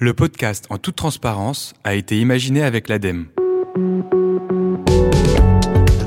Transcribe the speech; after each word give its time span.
Le 0.00 0.12
podcast 0.12 0.66
En 0.70 0.78
toute 0.78 0.96
transparence 0.96 1.72
a 1.84 1.94
été 1.94 2.18
imaginé 2.20 2.64
avec 2.64 2.88
l'ADEME. 2.88 3.26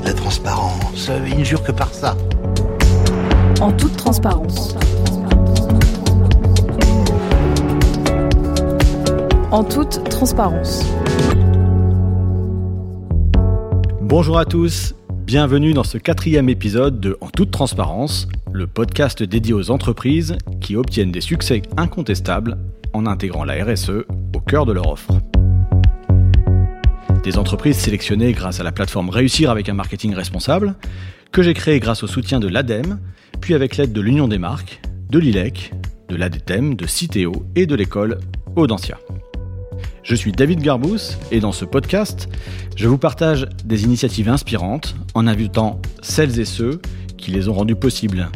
La 0.04 0.12
transparence, 0.12 1.10
il 1.26 1.38
ne 1.38 1.44
jure 1.44 1.62
que 1.62 1.72
par 1.72 1.94
ça. 1.94 2.14
En 3.62 3.72
toute 3.72 3.96
transparence. 3.96 4.76
En 9.50 9.64
toute 9.64 10.04
transparence. 10.10 10.84
Bonjour 14.02 14.38
à 14.38 14.44
tous, 14.44 14.94
bienvenue 15.08 15.72
dans 15.72 15.82
ce 15.82 15.96
quatrième 15.96 16.50
épisode 16.50 17.00
de 17.00 17.16
En 17.22 17.30
toute 17.30 17.50
transparence, 17.50 18.28
le 18.52 18.66
podcast 18.66 19.22
dédié 19.22 19.54
aux 19.54 19.70
entreprises 19.70 20.36
qui 20.60 20.76
obtiennent 20.76 21.10
des 21.10 21.22
succès 21.22 21.62
incontestables 21.78 22.58
en 22.98 23.06
intégrant 23.06 23.44
la 23.44 23.64
RSE 23.64 24.04
au 24.34 24.40
cœur 24.40 24.66
de 24.66 24.72
leur 24.72 24.88
offre. 24.88 25.12
Des 27.22 27.38
entreprises 27.38 27.76
sélectionnées 27.76 28.32
grâce 28.32 28.58
à 28.58 28.64
la 28.64 28.72
plateforme 28.72 29.08
Réussir 29.08 29.50
avec 29.50 29.68
un 29.68 29.74
marketing 29.74 30.14
responsable, 30.14 30.74
que 31.30 31.42
j'ai 31.42 31.54
créée 31.54 31.78
grâce 31.78 32.02
au 32.02 32.06
soutien 32.06 32.40
de 32.40 32.48
l'ADEME, 32.48 32.98
puis 33.40 33.54
avec 33.54 33.76
l'aide 33.76 33.92
de 33.92 34.00
l'Union 34.00 34.26
des 34.26 34.38
marques, 34.38 34.80
de 35.10 35.18
l'ILEC, 35.18 35.72
de 36.08 36.16
l'ADETEM, 36.16 36.74
de 36.74 36.86
Citeo 36.86 37.46
et 37.54 37.66
de 37.66 37.74
l'école 37.76 38.18
Audencia. 38.56 38.98
Je 40.02 40.14
suis 40.16 40.32
David 40.32 40.60
Garbous 40.60 41.16
et 41.30 41.38
dans 41.38 41.52
ce 41.52 41.64
podcast, 41.64 42.28
je 42.76 42.88
vous 42.88 42.98
partage 42.98 43.46
des 43.64 43.84
initiatives 43.84 44.28
inspirantes 44.28 44.96
en 45.14 45.26
invitant 45.28 45.80
celles 46.02 46.40
et 46.40 46.44
ceux 46.44 46.80
qui 47.16 47.30
les 47.30 47.48
ont 47.48 47.52
rendues 47.52 47.76
possibles. 47.76 48.28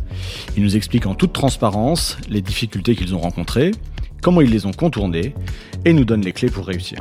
Ils 0.56 0.62
nous 0.62 0.76
expliquent 0.76 1.06
en 1.06 1.14
toute 1.14 1.32
transparence 1.32 2.18
les 2.28 2.42
difficultés 2.42 2.94
qu'ils 2.94 3.14
ont 3.14 3.20
rencontrées, 3.20 3.72
comment 4.22 4.40
ils 4.40 4.50
les 4.50 4.64
ont 4.64 4.72
contournés 4.72 5.34
et 5.84 5.92
nous 5.92 6.04
donnent 6.04 6.24
les 6.24 6.32
clés 6.32 6.48
pour 6.48 6.66
réussir. 6.66 6.98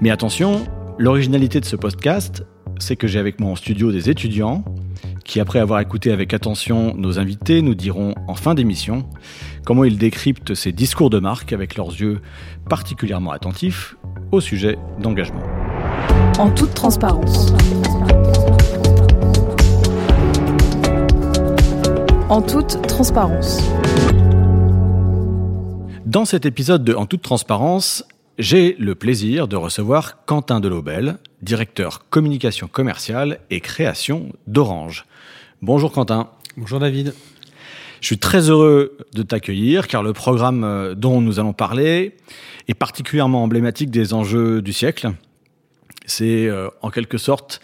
Mais 0.00 0.10
attention, 0.10 0.64
l'originalité 0.98 1.60
de 1.60 1.66
ce 1.66 1.76
podcast, 1.76 2.44
c'est 2.78 2.96
que 2.96 3.06
j'ai 3.06 3.18
avec 3.18 3.40
moi 3.40 3.50
en 3.50 3.56
studio 3.56 3.92
des 3.92 4.08
étudiants 4.08 4.64
qui, 5.24 5.40
après 5.40 5.58
avoir 5.58 5.80
écouté 5.80 6.12
avec 6.12 6.32
attention 6.32 6.94
nos 6.96 7.18
invités, 7.18 7.60
nous 7.60 7.74
diront 7.74 8.14
en 8.26 8.34
fin 8.34 8.54
d'émission 8.54 9.04
comment 9.66 9.84
ils 9.84 9.98
décryptent 9.98 10.54
ces 10.54 10.72
discours 10.72 11.10
de 11.10 11.18
marque 11.18 11.52
avec 11.52 11.76
leurs 11.76 11.90
yeux 11.90 12.20
particulièrement 12.68 13.32
attentifs 13.32 13.96
au 14.32 14.40
sujet 14.40 14.78
d'engagement. 15.00 15.42
En 16.38 16.50
toute 16.50 16.72
transparence. 16.74 17.52
En 22.28 22.40
toute 22.40 22.80
transparence. 22.86 23.60
Dans 26.06 26.24
cet 26.24 26.46
épisode 26.46 26.82
de 26.82 26.94
En 26.94 27.06
toute 27.06 27.22
transparence, 27.22 28.04
j'ai 28.38 28.74
le 28.78 28.94
plaisir 28.94 29.48
de 29.48 29.56
recevoir 29.56 30.24
Quentin 30.24 30.60
Delobel, 30.60 31.18
directeur 31.42 32.08
communication 32.08 32.68
commerciale 32.68 33.40
et 33.50 33.60
création 33.60 34.32
d'Orange. 34.46 35.04
Bonjour 35.62 35.92
Quentin. 35.92 36.30
Bonjour 36.56 36.80
David. 36.80 37.14
Je 38.00 38.06
suis 38.06 38.18
très 38.18 38.48
heureux 38.48 38.96
de 39.12 39.22
t'accueillir 39.22 39.88
car 39.88 40.02
le 40.02 40.14
programme 40.14 40.64
euh, 40.64 40.94
dont 40.94 41.20
nous 41.20 41.38
allons 41.38 41.52
parler 41.52 42.16
est 42.66 42.74
particulièrement 42.74 43.42
emblématique 43.42 43.90
des 43.90 44.14
enjeux 44.14 44.62
du 44.62 44.72
siècle. 44.72 45.12
C'est 46.06 46.46
euh, 46.46 46.68
en 46.80 46.90
quelque 46.90 47.18
sorte 47.18 47.60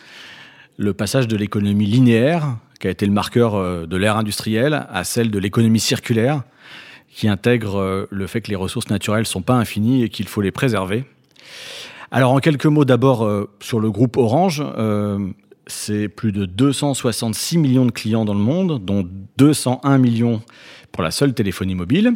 le 0.76 0.92
passage 0.92 1.26
de 1.26 1.36
l'économie 1.36 1.86
linéaire, 1.86 2.58
qui 2.80 2.86
a 2.86 2.90
été 2.90 3.06
le 3.06 3.12
marqueur 3.12 3.54
euh, 3.54 3.86
de 3.86 3.96
l'ère 3.96 4.18
industrielle, 4.18 4.86
à 4.90 5.04
celle 5.04 5.30
de 5.30 5.38
l'économie 5.38 5.80
circulaire, 5.80 6.42
qui 7.16 7.28
intègre 7.28 7.78
euh, 7.78 8.06
le 8.10 8.26
fait 8.26 8.42
que 8.42 8.50
les 8.50 8.56
ressources 8.56 8.90
naturelles 8.90 9.22
ne 9.22 9.24
sont 9.24 9.40
pas 9.40 9.54
infinies 9.54 10.02
et 10.02 10.10
qu'il 10.10 10.28
faut 10.28 10.42
les 10.42 10.50
préserver. 10.50 11.06
Alors 12.10 12.32
en 12.32 12.40
quelques 12.40 12.66
mots 12.66 12.84
d'abord 12.84 13.24
euh, 13.24 13.48
sur 13.58 13.80
le 13.80 13.90
groupe 13.90 14.18
Orange, 14.18 14.62
euh, 14.76 15.30
c'est 15.66 16.10
plus 16.10 16.30
de 16.30 16.44
266 16.44 17.56
millions 17.56 17.86
de 17.86 17.90
clients 17.90 18.26
dans 18.26 18.34
le 18.34 18.40
monde, 18.40 18.84
dont 18.84 19.08
201 19.38 19.96
millions 19.96 20.42
pour 20.92 21.02
la 21.02 21.10
seule 21.10 21.32
téléphonie 21.32 21.74
mobile, 21.74 22.12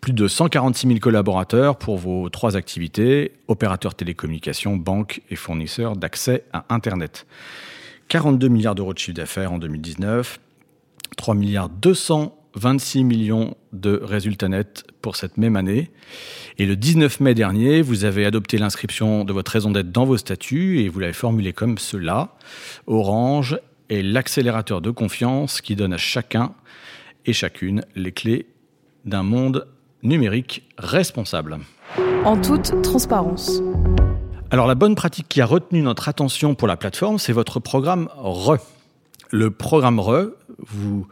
plus 0.00 0.14
de 0.14 0.26
146 0.26 0.86
000 0.86 1.00
collaborateurs 1.00 1.76
pour 1.76 1.98
vos 1.98 2.30
trois 2.30 2.56
activités, 2.56 3.32
opérateurs 3.46 3.94
télécommunications, 3.94 4.78
banques 4.78 5.20
et 5.28 5.36
fournisseurs 5.36 5.96
d'accès 5.96 6.44
à 6.54 6.64
Internet. 6.70 7.26
42 8.08 8.48
milliards 8.48 8.74
d'euros 8.74 8.94
de 8.94 8.98
chiffre 8.98 9.18
d'affaires 9.18 9.52
en 9.52 9.58
2019, 9.58 10.40
3 11.18 11.34
milliards 11.34 11.68
200 11.68 12.37
26 12.54 13.04
millions 13.04 13.56
de 13.72 14.00
résultats 14.02 14.48
nets 14.48 14.84
pour 15.02 15.16
cette 15.16 15.36
même 15.36 15.56
année. 15.56 15.90
Et 16.58 16.66
le 16.66 16.76
19 16.76 17.20
mai 17.20 17.34
dernier, 17.34 17.82
vous 17.82 18.04
avez 18.04 18.24
adopté 18.24 18.58
l'inscription 18.58 19.24
de 19.24 19.32
votre 19.32 19.52
raison 19.52 19.70
d'être 19.70 19.92
dans 19.92 20.04
vos 20.04 20.16
statuts 20.16 20.80
et 20.80 20.88
vous 20.88 21.00
l'avez 21.00 21.12
formulé 21.12 21.52
comme 21.52 21.78
cela. 21.78 22.36
Orange 22.86 23.58
est 23.90 24.02
l'accélérateur 24.02 24.80
de 24.80 24.90
confiance 24.90 25.60
qui 25.60 25.76
donne 25.76 25.92
à 25.92 25.98
chacun 25.98 26.52
et 27.26 27.32
chacune 27.32 27.84
les 27.94 28.12
clés 28.12 28.46
d'un 29.04 29.22
monde 29.22 29.66
numérique 30.02 30.68
responsable. 30.78 31.58
En 32.24 32.40
toute 32.40 32.82
transparence. 32.82 33.62
Alors 34.50 34.66
la 34.66 34.74
bonne 34.74 34.94
pratique 34.94 35.28
qui 35.28 35.40
a 35.40 35.46
retenu 35.46 35.82
notre 35.82 36.08
attention 36.08 36.54
pour 36.54 36.68
la 36.68 36.76
plateforme, 36.76 37.18
c'est 37.18 37.32
votre 37.32 37.60
programme 37.60 38.08
RE. 38.16 38.56
Le 39.30 39.50
programme 39.50 40.00
RE, 40.00 40.36
vous 40.58 41.06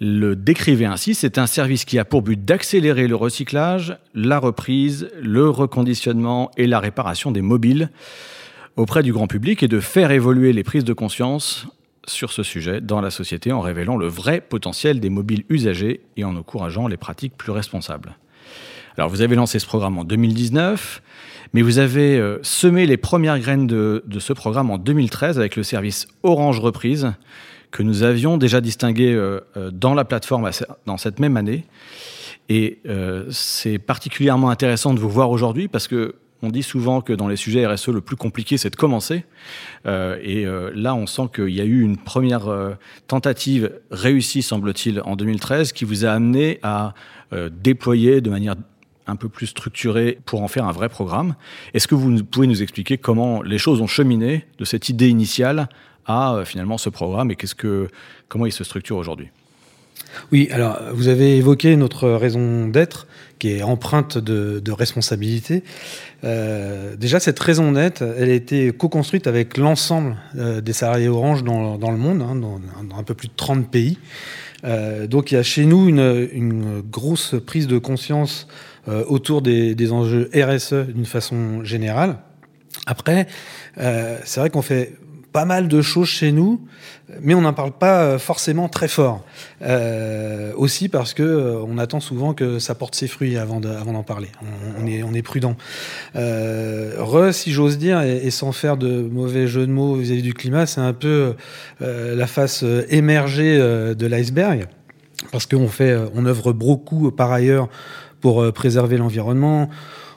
le 0.00 0.36
décrivez 0.36 0.84
ainsi, 0.84 1.14
c'est 1.14 1.38
un 1.38 1.46
service 1.46 1.84
qui 1.84 1.98
a 1.98 2.04
pour 2.04 2.22
but 2.22 2.44
d'accélérer 2.44 3.08
le 3.08 3.16
recyclage, 3.16 3.96
la 4.14 4.38
reprise, 4.38 5.08
le 5.20 5.48
reconditionnement 5.48 6.50
et 6.56 6.66
la 6.66 6.80
réparation 6.80 7.30
des 7.30 7.40
mobiles 7.40 7.90
auprès 8.76 9.02
du 9.02 9.12
grand 9.12 9.26
public 9.26 9.62
et 9.62 9.68
de 9.68 9.80
faire 9.80 10.10
évoluer 10.10 10.52
les 10.52 10.64
prises 10.64 10.84
de 10.84 10.92
conscience 10.92 11.66
sur 12.06 12.30
ce 12.30 12.42
sujet 12.42 12.80
dans 12.80 13.00
la 13.00 13.10
société 13.10 13.52
en 13.52 13.60
révélant 13.60 13.96
le 13.96 14.06
vrai 14.06 14.40
potentiel 14.40 15.00
des 15.00 15.08
mobiles 15.08 15.44
usagés 15.48 16.02
et 16.16 16.24
en 16.24 16.36
encourageant 16.36 16.88
les 16.88 16.98
pratiques 16.98 17.36
plus 17.36 17.52
responsables. 17.52 18.16
Alors 18.98 19.08
vous 19.08 19.22
avez 19.22 19.34
lancé 19.34 19.58
ce 19.58 19.66
programme 19.66 19.98
en 19.98 20.04
2019, 20.04 21.02
mais 21.52 21.62
vous 21.62 21.78
avez 21.78 22.18
euh, 22.18 22.38
semé 22.42 22.86
les 22.86 22.96
premières 22.96 23.38
graines 23.38 23.66
de 23.66 24.02
ce 24.18 24.32
programme 24.34 24.70
en 24.70 24.78
2013 24.78 25.38
avec 25.38 25.56
le 25.56 25.62
service 25.62 26.06
Orange 26.22 26.60
Reprise, 26.60 27.12
que 27.70 27.82
nous 27.82 28.02
avions 28.02 28.36
déjà 28.36 28.60
distingué 28.60 29.12
euh, 29.12 29.40
euh, 29.56 29.70
dans 29.70 29.94
la 29.94 30.04
plateforme 30.04 30.50
dans 30.86 30.96
cette 30.96 31.18
même 31.18 31.36
année. 31.36 31.64
Et 32.48 32.78
euh, 32.86 33.24
c'est 33.30 33.78
particulièrement 33.78 34.50
intéressant 34.50 34.94
de 34.94 35.00
vous 35.00 35.10
voir 35.10 35.30
aujourd'hui 35.30 35.68
parce 35.68 35.88
que 35.88 36.14
on 36.42 36.50
dit 36.50 36.62
souvent 36.62 37.00
que 37.00 37.14
dans 37.14 37.28
les 37.28 37.36
sujets 37.36 37.66
RSE, 37.66 37.88
le 37.88 38.02
plus 38.02 38.14
compliqué, 38.14 38.58
c'est 38.58 38.68
de 38.68 38.76
commencer. 38.76 39.24
Et 39.86 40.44
là, 40.74 40.94
on 40.94 41.06
sent 41.06 41.30
qu'il 41.34 41.48
y 41.48 41.62
a 41.62 41.64
eu 41.64 41.80
une 41.80 41.96
première 41.96 42.76
tentative 43.08 43.72
réussie, 43.90 44.42
semble-t-il, 44.42 45.00
en 45.00 45.16
2013, 45.16 45.72
qui 45.72 45.86
vous 45.86 46.04
a 46.04 46.10
amené 46.10 46.60
à 46.62 46.92
déployer 47.50 48.20
de 48.20 48.28
manière 48.28 48.54
un 49.06 49.16
peu 49.16 49.28
plus 49.28 49.46
structurée 49.46 50.18
pour 50.26 50.42
en 50.42 50.48
faire 50.48 50.66
un 50.66 50.72
vrai 50.72 50.90
programme. 50.90 51.36
Est-ce 51.74 51.88
que 51.88 51.94
vous 51.94 52.22
pouvez 52.22 52.46
nous 52.46 52.62
expliquer 52.62 52.98
comment 52.98 53.42
les 53.42 53.58
choses 53.58 53.80
ont 53.80 53.86
cheminé 53.86 54.44
de 54.58 54.64
cette 54.64 54.88
idée 54.88 55.08
initiale 55.08 55.68
à 56.06 56.34
euh, 56.34 56.44
finalement 56.44 56.78
ce 56.78 56.88
programme 56.88 57.30
et 57.30 57.36
qu'est-ce 57.36 57.54
que, 57.54 57.88
comment 58.28 58.46
il 58.46 58.52
se 58.52 58.64
structure 58.64 58.96
aujourd'hui? 58.96 59.28
Oui, 60.32 60.48
alors 60.50 60.78
vous 60.94 61.08
avez 61.08 61.36
évoqué 61.36 61.76
notre 61.76 62.08
raison 62.08 62.68
d'être 62.68 63.06
qui 63.38 63.50
est 63.50 63.62
empreinte 63.62 64.16
de, 64.16 64.72
responsabilité. 64.72 65.62
Euh, 66.24 66.96
déjà, 66.96 67.20
cette 67.20 67.38
raison 67.38 67.72
d'être, 67.72 68.02
elle 68.02 68.30
a 68.30 68.34
été 68.34 68.72
co-construite 68.72 69.26
avec 69.26 69.58
l'ensemble 69.58 70.16
euh, 70.38 70.62
des 70.62 70.72
salariés 70.72 71.08
Orange 71.08 71.44
dans, 71.44 71.76
le 71.76 71.98
monde, 71.98 72.22
hein, 72.22 72.34
dans, 72.34 72.60
un 72.96 73.02
peu 73.02 73.12
plus 73.12 73.28
de 73.28 73.34
30 73.36 73.70
pays. 73.70 73.98
Donc 75.08 75.30
il 75.30 75.34
y 75.34 75.38
a 75.38 75.44
chez 75.44 75.64
nous 75.64 75.86
une, 75.88 76.80
grosse 76.80 77.36
prise 77.46 77.68
de 77.68 77.78
conscience 77.78 78.48
autour 78.88 79.40
des, 79.40 79.92
enjeux 79.92 80.28
RSE 80.34 80.88
d'une 80.88 81.04
façon 81.04 81.62
générale. 81.62 82.16
Après, 82.86 83.28
c'est 83.76 84.40
vrai 84.40 84.50
qu'on 84.50 84.62
fait 84.62 84.94
pas 85.36 85.44
mal 85.44 85.68
de 85.68 85.82
choses 85.82 86.08
chez 86.08 86.32
nous, 86.32 86.62
mais 87.20 87.34
on 87.34 87.42
n'en 87.42 87.52
parle 87.52 87.72
pas 87.72 88.00
euh, 88.00 88.18
forcément 88.18 88.70
très 88.70 88.88
fort. 88.88 89.22
Euh, 89.60 90.50
aussi 90.56 90.88
parce 90.88 91.12
que 91.12 91.22
euh, 91.22 91.62
on 91.68 91.76
attend 91.76 92.00
souvent 92.00 92.32
que 92.32 92.58
ça 92.58 92.74
porte 92.74 92.94
ses 92.94 93.06
fruits 93.06 93.36
avant 93.36 93.60
d'en 93.60 94.02
parler. 94.02 94.28
On, 94.80 95.12
est, 95.14 95.20
prudent. 95.20 95.54
Euh, 96.14 96.94
re, 96.98 97.34
si 97.34 97.52
j'ose 97.52 97.76
dire, 97.76 98.00
et, 98.00 98.30
sans 98.30 98.50
faire 98.52 98.78
de 98.78 99.02
mauvais 99.02 99.46
jeu 99.46 99.66
de 99.66 99.72
mots 99.72 99.96
vis-à-vis 99.96 100.20
-vis 100.20 100.24
du 100.24 100.32
climat, 100.32 100.64
c'est 100.64 100.80
un 100.80 100.94
peu 100.94 101.34
la 101.80 102.26
face 102.26 102.64
émergée 102.88 103.58
de 103.58 104.06
l'iceberg, 104.06 104.68
parce 105.32 105.44
qu'on 105.44 105.68
fait, 105.68 105.94
on 106.14 106.24
œuvre 106.24 106.54
beaucoup 106.54 107.10
par 107.10 107.30
ailleurs 107.30 107.68
pour 108.22 108.50
préserver 108.54 108.96
l'environnement 108.96 109.68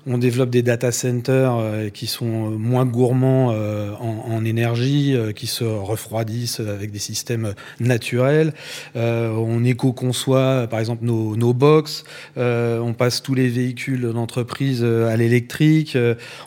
on 0.08 0.18
développe 0.18 0.50
des 0.50 0.62
data 0.62 0.92
centers 0.92 1.56
euh, 1.56 1.90
qui 1.90 2.08
sont 2.08 2.52
moins 2.52 2.86
gourmands 2.86 3.52
euh, 3.52 3.92
en, 4.00 4.34
en, 4.34 4.46
énergie, 4.46 5.16
euh, 5.16 5.32
qui 5.32 5.48
se 5.48 5.64
refroidissent 5.64 6.60
avec 6.60 6.92
des 6.92 7.00
systèmes 7.00 7.54
naturels. 7.80 8.54
on 8.96 9.64
éco-conçoit, 9.64 10.68
par 10.70 10.80
exemple, 10.80 11.06
nos, 11.06 11.36
nos 11.36 11.54
box. 11.54 12.04
on 12.38 12.94
passe 12.98 13.22
tous 13.22 13.34
les 13.34 13.48
véhicules 13.48 14.12
d'entreprise 14.14 14.84
à 14.84 15.16
l'électrique. 15.18 15.98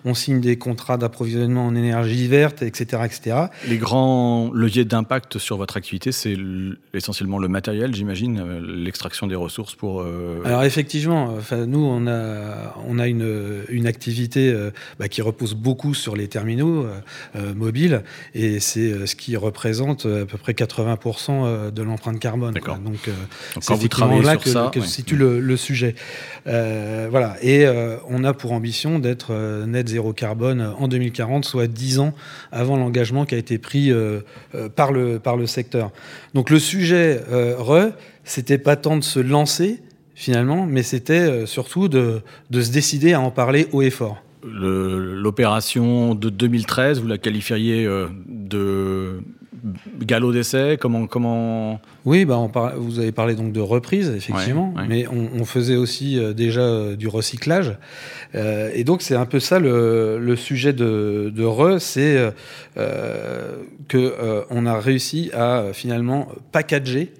on 0.04 0.14
signe 0.14 0.40
des 0.40 0.56
contrats 0.56 0.96
d'approvisionnement 0.96 1.66
en 1.66 1.75
énergie 1.75 2.28
verte, 2.28 2.62
etc., 2.62 3.02
etc. 3.04 3.37
Les 3.69 3.78
grands 3.78 4.50
leviers 4.52 4.84
d'impact 4.84 5.38
sur 5.38 5.56
votre 5.56 5.76
activité, 5.76 6.12
c'est 6.12 6.37
essentiellement 6.94 7.38
le 7.38 7.49
matériel, 7.49 7.94
j'imagine, 7.94 8.60
l'extraction 8.60 9.26
des 9.26 9.37
ressources 9.37 9.75
pour. 9.75 10.04
Alors 10.44 10.64
effectivement, 10.64 11.34
nous 11.66 11.84
on 11.84 12.06
a 12.06 12.75
on 12.87 12.99
a 12.99 13.08
une 13.08 13.22
euh, 13.22 13.41
une 13.68 13.86
activité 13.86 14.50
euh, 14.50 14.70
bah, 14.98 15.08
qui 15.08 15.22
repose 15.22 15.54
beaucoup 15.54 15.94
sur 15.94 16.16
les 16.16 16.28
terminaux 16.28 16.86
euh, 17.36 17.54
mobiles 17.54 18.02
et 18.34 18.60
c'est 18.60 19.06
ce 19.06 19.16
qui 19.16 19.36
représente 19.36 20.06
à 20.06 20.26
peu 20.26 20.38
près 20.38 20.52
80% 20.52 21.70
de 21.70 21.82
l'empreinte 21.82 22.18
carbone. 22.18 22.54
D'accord. 22.54 22.78
Donc, 22.78 23.10
c'est 23.60 23.74
effectivement 23.74 24.20
là 24.20 24.36
que, 24.36 24.48
ça, 24.48 24.70
que 24.72 24.80
se 24.80 24.88
situe 24.88 25.16
le, 25.16 25.40
le, 25.40 25.56
sujet. 25.56 25.94
voilà. 26.44 27.36
Et 27.42 27.66
on 28.08 28.24
a 28.24 28.32
pour 28.32 28.52
ambition 28.52 28.98
d'être 28.98 29.34
net 29.66 29.88
zéro 29.88 30.12
carbone 30.12 30.74
en 30.78 30.88
2040, 30.88 31.44
soit 31.44 31.66
10 31.66 31.98
ans 31.98 32.14
avant 32.50 32.76
l'engagement 32.76 33.24
qui 33.24 33.34
a 33.34 33.38
été 33.38 33.58
pris 33.58 33.92
par, 34.76 34.92
le, 34.92 35.18
par 35.18 35.36
le 35.36 35.46
secteur. 35.46 35.90
Donc 36.34 36.50
le 36.50 36.58
sujet 36.58 37.20
RE, 37.58 37.92
c'était 38.24 38.58
pas 38.58 38.76
tant 38.76 38.96
de 38.96 39.04
se 39.04 39.20
lancer, 39.20 39.80
finalement, 40.14 40.67
mais 40.67 40.82
c'était 40.82 41.14
euh, 41.14 41.47
surtout 41.47 41.88
de, 41.88 42.20
de, 42.50 42.62
se 42.62 42.70
décider 42.70 43.12
à 43.12 43.20
en 43.20 43.31
parler 43.31 43.69
haut 43.73 43.82
et 43.82 43.91
fort. 43.91 44.23
L'opération 44.44 46.14
de 46.14 46.29
2013, 46.29 47.00
vous 47.00 47.06
la 47.06 47.19
qualifieriez 47.19 47.87
euh, 47.87 48.09
de 48.26 49.23
galop 50.00 50.32
d'essai 50.32 50.76
comment, 50.81 51.06
comment... 51.06 51.81
Oui, 52.05 52.25
bah 52.25 52.37
on 52.38 52.50
vous 52.79 52.99
avez 52.99 53.12
parlé 53.12 53.35
donc 53.35 53.53
de 53.53 53.61
reprise, 53.61 54.09
effectivement, 54.11 54.73
ouais, 54.75 54.82
ouais. 54.82 54.88
mais 54.88 55.06
on, 55.06 55.41
on, 55.41 55.44
faisait 55.44 55.76
aussi 55.76 56.19
euh, 56.19 56.32
déjà 56.32 56.97
du 56.97 57.06
recyclage. 57.09 57.76
Euh, 58.35 58.70
et 58.75 58.85
donc, 58.85 59.03
c'est 59.03 59.14
un 59.14 59.26
peu 59.26 59.41
ça 59.41 59.59
le, 59.59 60.19
le 60.19 60.37
sujet 60.37 60.73
de, 60.73 61.32
de 61.35 61.44
Re, 61.44 61.81
c'est 61.81 62.32
euh, 62.76 63.56
qu'on 63.91 64.11
on 64.50 64.67
a 64.67 64.79
réussi 64.81 65.31
à 65.32 65.67
finalement 65.73 66.29
packager 66.50 67.12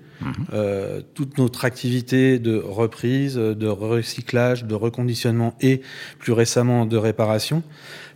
euh, 0.53 1.01
toute 1.15 1.39
notre 1.39 1.65
activité 1.65 2.39
de 2.39 2.57
reprise, 2.57 3.37
de 3.37 3.67
recyclage, 3.67 4.65
de 4.65 4.75
reconditionnement 4.75 5.55
et 5.61 5.83
plus 6.19 6.33
récemment 6.33 6.87
de 6.87 6.97
réparation. 6.97 7.63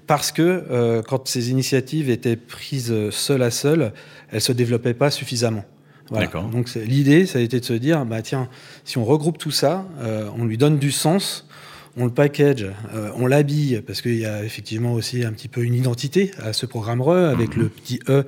Parce 0.07 0.31
que 0.31 0.65
euh, 0.71 1.03
quand 1.03 1.27
ces 1.27 1.51
initiatives 1.51 2.11
étaient 2.11 2.37
prises 2.37 3.11
seule 3.11 3.43
à 3.43 3.51
seule, 3.51 3.93
elles 4.31 4.41
se 4.41 4.53
développaient 4.53 4.95
pas 4.95 5.11
suffisamment. 5.11 5.65
Voilà. 6.11 6.29
Donc 6.53 6.73
l'idée, 6.75 7.27
ça 7.27 7.39
a 7.39 7.43
été 7.43 7.59
de 7.59 7.65
se 7.65 7.73
dire, 7.73 8.05
bah 8.05 8.23
tiens, 8.23 8.49
si 8.85 8.99
on 8.99 9.05
regroupe 9.05 9.39
tout 9.39 9.51
ça, 9.51 9.87
euh, 10.01 10.29
on 10.39 10.45
lui 10.45 10.57
donne 10.57 10.79
du 10.79 10.93
sens, 10.93 11.46
on 11.97 12.05
le 12.05 12.11
package, 12.11 12.67
euh, 12.95 13.11
on 13.17 13.27
l'habille, 13.27 13.83
parce 13.87 14.03
qu'il 14.03 14.17
y 14.17 14.27
a 14.27 14.45
effectivement 14.45 14.93
aussi 14.93 15.25
un 15.25 15.33
petit 15.33 15.49
peu 15.49 15.63
une 15.63 15.75
identité 15.75 16.31
à 16.39 16.53
ce 16.53 16.67
programme 16.67 17.01
RE, 17.01 17.31
avec 17.31 17.57
mmh. 17.57 17.61
le 17.61 17.69
petit 17.69 18.01
E 18.09 18.25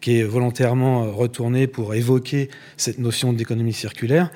qui 0.00 0.18
est 0.18 0.24
volontairement 0.24 1.10
retourné 1.12 1.66
pour 1.66 1.94
évoquer 1.94 2.50
cette 2.76 2.98
notion 2.98 3.32
d'économie 3.32 3.72
circulaire. 3.72 4.30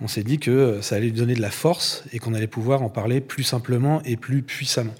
On 0.00 0.08
s'est 0.08 0.24
dit 0.24 0.38
que 0.38 0.80
ça 0.82 0.96
allait 0.96 1.06
lui 1.06 1.12
donner 1.12 1.34
de 1.34 1.40
la 1.40 1.50
force 1.50 2.02
et 2.12 2.18
qu'on 2.18 2.34
allait 2.34 2.48
pouvoir 2.48 2.82
en 2.82 2.88
parler 2.88 3.20
plus 3.20 3.44
simplement 3.44 4.02
et 4.04 4.16
plus 4.16 4.42
puissamment. 4.42 4.94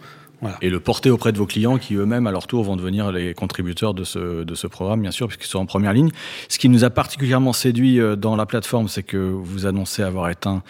Et 0.61 0.71
le 0.71 0.81
porter 0.81 1.11
auprès 1.11 1.33
de 1.33 1.39
vos 1.39 1.47
clients 1.47 1.79
qui 1.79 1.95
eux-mêmes, 1.95 2.27
à 2.27 2.33
leur 2.33 2.47
tour, 2.47 2.65
vont 2.65 2.77
devenir 2.77 3.13
les 3.13 3.33
contributeurs 3.33 3.95
de 3.95 4.03
ce, 4.03 4.43
de 4.43 4.55
ce 4.55 4.67
programme, 4.67 5.01
bien 5.01 5.13
sûr, 5.13 5.29
puisqu'ils 5.29 5.47
sont 5.47 5.61
en 5.61 5.67
première 5.67 5.93
ligne. 5.93 6.11
Ce 6.49 6.59
qui 6.59 6.69
nous 6.69 6.85
a 6.85 6.91
particulièrement 6.91 7.53
séduit 7.53 8.01
euh, 8.01 8.17
dans 8.17 8.35
la 8.35 8.45
plateforme, 8.45 8.89
c'est 8.89 9.05
que 9.05 9.17
vous 9.17 9.67
annoncez 9.67 10.03
avoir 10.03 10.31
éteint 10.31 10.63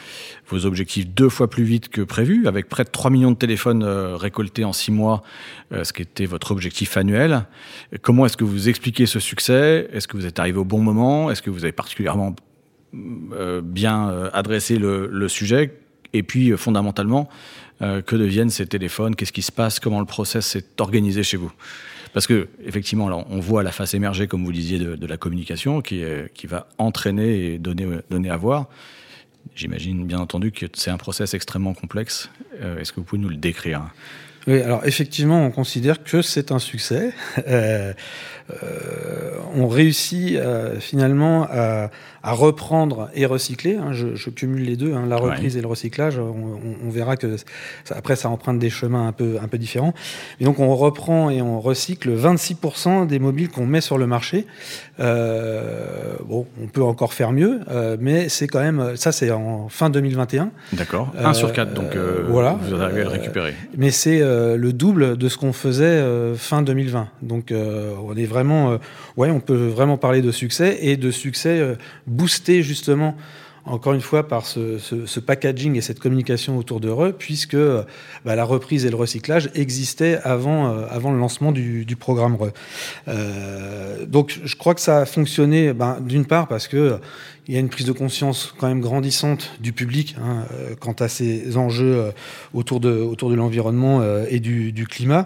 vos 0.49 0.67
objectifs 0.67 1.09
deux 1.09 1.31
fois 1.31 1.49
plus 1.49 1.65
vite 1.65 1.89
que 1.89 2.03
prévu, 2.03 2.47
avec 2.47 2.69
près 2.69 2.85
de 2.85 2.91
3 2.91 3.11
millions 3.11 3.31
de 3.31 3.37
téléphones 3.37 3.83
euh, 3.83 4.17
récoltés 4.17 4.65
en 4.65 4.75
6 4.75 4.93
mois, 4.93 5.23
euh, 5.73 5.85
ce 5.85 5.93
qui 5.95 6.03
était 6.03 6.27
votre 6.27 6.51
objectif 6.53 6.97
annuel. 6.99 7.47
Comment 8.03 8.27
est-ce 8.27 8.37
que 8.37 8.45
vous 8.45 8.69
expliquez 8.69 9.07
ce 9.07 9.21
succès? 9.21 9.89
Est-ce 9.93 10.07
que 10.07 10.19
vous 10.19 10.27
êtes 10.27 10.39
arrivé 10.39 10.59
au 10.59 10.65
bon 10.65 10.81
moment? 10.81 11.31
Est-ce 11.31 11.41
que 11.41 11.51
vous 11.51 11.65
avez 11.65 11.73
particulièrement 11.73 12.35
bien 12.93 14.29
adressé 14.35 14.77
le, 14.77 15.09
le 15.11 15.29
sujet? 15.29 15.82
Et 16.13 16.23
puis, 16.23 16.57
fondamentalement, 16.57 17.29
euh, 17.83 18.03
que 18.03 18.15
deviennent 18.15 18.51
ces 18.51 18.67
téléphones, 18.67 19.17
qu'est-ce 19.17 19.33
qui 19.33 19.43
se 19.43 19.51
passe, 19.51 19.81
comment 19.81 19.99
le 19.99 20.07
process 20.07 20.55
est 20.55 20.81
organisé 20.81 21.23
chez 21.23 21.37
vous? 21.37 21.51
Parce 22.13 22.27
que 22.27 22.49
effectivement, 22.65 23.27
on 23.31 23.41
voit 23.41 23.63
la 23.63 23.73
face 23.73 23.95
émerger, 23.95 24.27
comme 24.27 24.45
vous 24.45 24.53
disiez, 24.53 24.79
de, 24.79 25.07
la 25.07 25.17
communication 25.17 25.81
qui, 25.81 26.03
est, 26.03 26.33
qui 26.35 26.47
va 26.47 26.69
entraîner 26.79 27.55
et 27.55 27.59
donner, 27.59 27.87
donner 28.11 28.31
à 28.31 28.37
voir. 28.37 28.69
J'imagine 29.57 30.07
bien 30.07 30.19
entendu 30.19 30.53
que 30.53 30.67
c'est 30.75 30.91
un 30.91 30.99
process 30.99 31.35
extrêmement 31.35 31.75
complexe. 31.75 32.31
Euh, 32.61 32.79
Est-ce 32.79 32.93
que 32.93 33.01
vous 33.01 33.05
pouvez 33.05 33.21
nous 33.21 33.31
le 33.31 33.37
décrire? 33.37 33.83
Oui, 34.49 34.61
alors 34.61 34.85
effectivement, 34.85 35.45
on 35.45 35.51
considère 35.53 36.03
que 36.03 36.21
c'est 36.21 36.51
un 36.53 36.59
succès. 36.59 37.13
Euh, 37.47 37.93
euh, 38.63 39.37
on 39.55 39.69
réussit 39.69 40.37
euh, 40.37 40.81
finalement 40.81 41.47
à, 41.51 41.91
à, 42.23 42.33
reprendre 42.33 43.11
et 43.15 43.27
recycler. 43.27 43.77
Hein, 43.77 43.93
je, 43.93 44.15
je, 44.15 44.31
cumule 44.31 44.63
les 44.63 44.77
deux, 44.77 44.95
hein, 44.95 45.07
la 45.07 45.17
reprise 45.17 45.55
ouais. 45.55 45.59
et 45.59 45.63
le 45.63 45.69
recyclage. 45.69 46.19
On, 46.19 46.23
on, 46.23 46.87
on 46.87 46.91
verra 46.91 47.17
que 47.17 47.37
ça, 47.85 47.95
après, 47.97 48.17
ça 48.17 48.29
emprunte 48.29 48.59
des 48.59 48.71
chemins 48.71 49.07
un 49.07 49.13
peu, 49.13 49.39
un 49.43 49.49
peu 49.49 49.59
différents. 49.59 49.95
Et 50.41 50.45
donc, 50.45 50.59
on 50.59 50.75
reprend 50.75 51.31
et 51.31 51.43
on 51.43 51.61
recycle 51.61 52.11
26% 52.11 53.07
des 53.07 53.19
mobiles 53.19 53.49
qu'on 53.49 53.67
met 53.67 53.81
sur 53.81 53.99
le 53.99 54.07
marché. 54.07 54.47
Euh, 55.01 56.17
bon, 56.27 56.47
on 56.63 56.67
peut 56.67 56.83
encore 56.83 57.15
faire 57.15 57.33
mieux, 57.33 57.61
euh, 57.71 57.97
mais 57.99 58.29
c'est 58.29 58.47
quand 58.47 58.61
même 58.61 58.97
ça, 58.97 59.13
c'est 59.13 59.31
en 59.31 59.69
fin 59.69 59.91
2021. 59.91 60.51
D'accord. 60.75 61.13
1 61.19 61.33
sur 61.35 61.53
4, 61.53 61.73
donc 61.73 61.97
voilà. 62.29 62.59
vous 62.63 62.81
arrivez 62.81 63.01
à 63.01 63.05
le 63.05 63.11
récupérer. 63.11 63.55
Mais 63.77 63.91
c'est 63.91 64.21
le 64.21 64.73
double 64.73 65.17
de 65.17 65.29
ce 65.29 65.37
qu'on 65.37 65.53
faisait 65.53 66.03
fin 66.37 66.63
2020. 66.63 67.09
Donc, 67.23 67.53
on 67.53 68.17
est 68.17 68.27
vraiment, 68.27 68.73
euh, 68.73 68.79
ouais, 69.17 69.31
on 69.31 69.41
peut 69.41 69.69
vraiment 69.69 69.97
parler 69.97 70.23
de 70.23 70.31
succès 70.31 70.79
et 70.83 70.97
de 70.97 71.11
succès 71.11 71.77
euh, 72.13 72.17
boosté 72.17 72.63
justement 72.63 73.17
encore 73.65 73.93
une 73.93 74.01
fois 74.01 74.27
par 74.27 74.47
ce, 74.47 75.21
packaging 75.21 75.77
et 75.77 75.81
cette 75.81 76.01
communication 76.01 76.59
autour 76.59 76.81
d'Heureux, 76.81 77.15
puisque 77.17 77.57
bah, 78.25 78.35
la 78.35 78.45
reprise 78.45 78.85
et 78.87 78.91
le 78.91 78.97
recyclage 78.97 79.51
existaient 79.55 80.19
avant, 80.25 80.69
euh, 80.69 80.87
avant 80.91 81.13
le 81.13 81.19
lancement 81.19 81.53
du, 81.53 81.87
programme 81.99 82.35
RE. 82.35 82.51
Euh, 83.09 84.05
donc 84.07 84.41
je 84.45 84.57
crois 84.57 84.75
que 84.75 84.81
ça 84.81 84.99
a 84.99 85.07
fonctionné 85.07 85.73
bah, 85.73 85.99
d'une 86.01 86.27
part 86.27 86.49
parce 86.49 86.67
que 86.69 86.99
il 87.49 87.55
y 87.55 87.57
a 87.57 87.61
une 87.61 87.69
prise 87.69 87.87
de 87.87 87.93
conscience 87.93 88.55
quand 88.57 88.69
même 88.69 88.81
grandissante 88.81 89.53
du 89.61 89.73
public 89.73 90.17
hein, 90.21 90.45
euh, 90.53 90.75
quant 90.79 90.93
à 90.93 91.09
ces 91.09 91.57
enjeux 91.57 91.97
euh, 91.97 92.11
autour 92.55 92.79
de, 92.79 92.91
autour 92.91 93.31
de 93.31 93.35
l'environnement 93.35 94.01
euh, 94.01 94.27
et 94.29 94.39
du, 94.39 94.87
climat, 94.89 95.25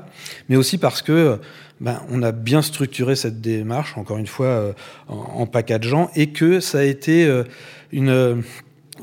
mais 0.48 0.56
aussi 0.56 0.78
parce 0.78 1.02
que 1.02 1.38
ben, 1.80 2.00
on 2.10 2.22
a 2.22 2.32
bien 2.32 2.62
structuré 2.62 3.16
cette 3.16 3.40
démarche, 3.40 3.96
encore 3.96 4.18
une 4.18 4.26
fois, 4.26 4.46
euh, 4.46 4.72
en, 5.08 5.42
en, 5.42 5.46
packageant, 5.46 6.10
et 6.14 6.28
que 6.28 6.60
ça 6.60 6.78
a 6.78 6.82
été 6.82 7.26
euh, 7.26 7.44
une, 7.92 8.42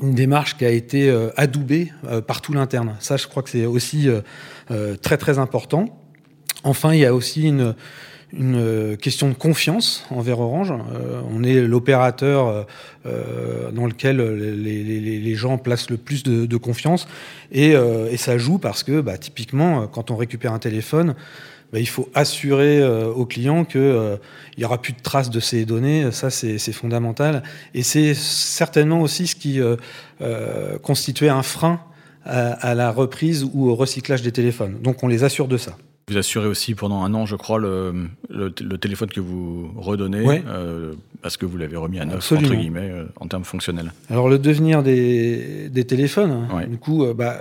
une, 0.02 0.14
démarche 0.14 0.56
qui 0.56 0.64
a 0.64 0.70
été 0.70 1.08
euh, 1.08 1.30
adoubée 1.36 1.92
par 2.26 2.40
tout 2.40 2.52
l'interne. 2.52 2.96
Ça, 3.00 3.16
je 3.16 3.26
crois 3.28 3.42
que 3.42 3.50
c'est 3.50 3.66
aussi 3.66 4.08
très 5.02 5.16
très 5.16 5.38
important. 5.38 6.00
Enfin, 6.64 6.94
il 6.94 7.00
y 7.00 7.04
a 7.04 7.14
aussi 7.14 7.42
une, 7.42 7.74
question 9.00 9.28
de 9.28 9.34
confiance 9.34 10.04
envers 10.10 10.40
Orange. 10.40 10.72
Euh, 10.72 11.20
on 11.30 11.44
est 11.44 11.60
l'opérateur 11.60 12.66
euh, 13.06 13.70
dans 13.70 13.86
lequel 13.86 14.16
les, 14.16 15.34
gens 15.34 15.58
placent 15.58 15.90
le 15.90 15.98
plus 15.98 16.22
de, 16.22 16.56
confiance 16.56 17.06
et, 17.52 17.76
euh, 17.76 18.10
et, 18.10 18.16
ça 18.16 18.38
joue 18.38 18.58
parce 18.58 18.82
que 18.82 19.00
bah, 19.00 19.18
typiquement 19.18 19.86
quand 19.86 20.10
on 20.10 20.16
récupère 20.16 20.52
un 20.52 20.58
téléphone, 20.58 21.14
bah, 21.74 21.80
il 21.80 21.88
faut 21.88 22.08
assurer 22.14 22.78
euh, 22.78 23.08
au 23.08 23.26
client 23.26 23.64
qu'il 23.64 23.80
euh, 23.80 24.16
n'y 24.56 24.64
aura 24.64 24.80
plus 24.80 24.92
de 24.92 25.00
traces 25.02 25.28
de 25.28 25.40
ces 25.40 25.64
données. 25.64 26.12
Ça, 26.12 26.30
c'est 26.30 26.72
fondamental. 26.72 27.42
Et 27.74 27.82
c'est 27.82 28.14
certainement 28.14 29.00
aussi 29.00 29.26
ce 29.26 29.34
qui 29.34 29.60
euh, 29.60 30.78
constituait 30.84 31.30
un 31.30 31.42
frein 31.42 31.80
à, 32.24 32.52
à, 32.52 32.76
la 32.76 32.92
reprise 32.92 33.44
ou 33.52 33.68
au 33.70 33.74
recyclage 33.74 34.22
des 34.22 34.30
téléphones. 34.30 34.76
Donc, 34.82 35.02
on 35.02 35.08
les 35.08 35.24
assure 35.24 35.48
de 35.48 35.56
ça. 35.56 35.76
Vous 36.08 36.16
assurez 36.16 36.46
aussi 36.46 36.76
pendant 36.76 37.02
un 37.02 37.12
an, 37.14 37.26
je 37.26 37.34
crois, 37.34 37.58
le, 37.58 38.08
le, 38.28 38.54
le 38.60 38.78
téléphone 38.78 39.08
que 39.08 39.20
vous 39.20 39.72
redonnez, 39.76 40.20
ouais. 40.20 40.44
euh, 40.46 40.92
parce 41.22 41.36
que 41.36 41.44
vous 41.44 41.56
l'avez 41.56 41.76
remis 41.76 41.98
à 41.98 42.04
neuf, 42.04 42.16
Absolument. 42.16 42.48
entre 42.48 42.56
guillemets, 42.56 42.90
euh, 42.90 43.04
en 43.18 43.26
termes 43.26 43.44
fonctionnels. 43.44 43.92
Alors, 44.10 44.28
le 44.28 44.38
devenir 44.38 44.84
des, 44.84 45.70
des 45.70 45.84
téléphones, 45.84 46.46
ouais. 46.54 46.66
du 46.66 46.76
coup, 46.76 47.04
euh, 47.04 47.14
bah, 47.14 47.38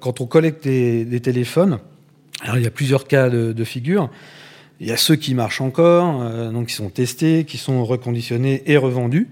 quand 0.00 0.20
on 0.20 0.26
collecte 0.26 0.64
des, 0.64 1.04
des, 1.04 1.20
téléphones, 1.20 1.78
alors 2.42 2.58
il 2.58 2.64
y 2.64 2.66
a 2.66 2.70
plusieurs 2.70 3.06
cas 3.06 3.30
de, 3.30 3.52
de 3.52 3.64
figure. 3.64 4.10
Il 4.80 4.88
y 4.88 4.92
a 4.92 4.96
ceux 4.96 5.14
qui 5.14 5.34
marchent 5.34 5.60
encore, 5.60 6.50
donc 6.50 6.66
qui 6.66 6.74
sont 6.74 6.90
testés, 6.90 7.44
qui 7.44 7.56
sont 7.56 7.84
reconditionnés 7.84 8.64
et 8.66 8.76
revendus. 8.76 9.28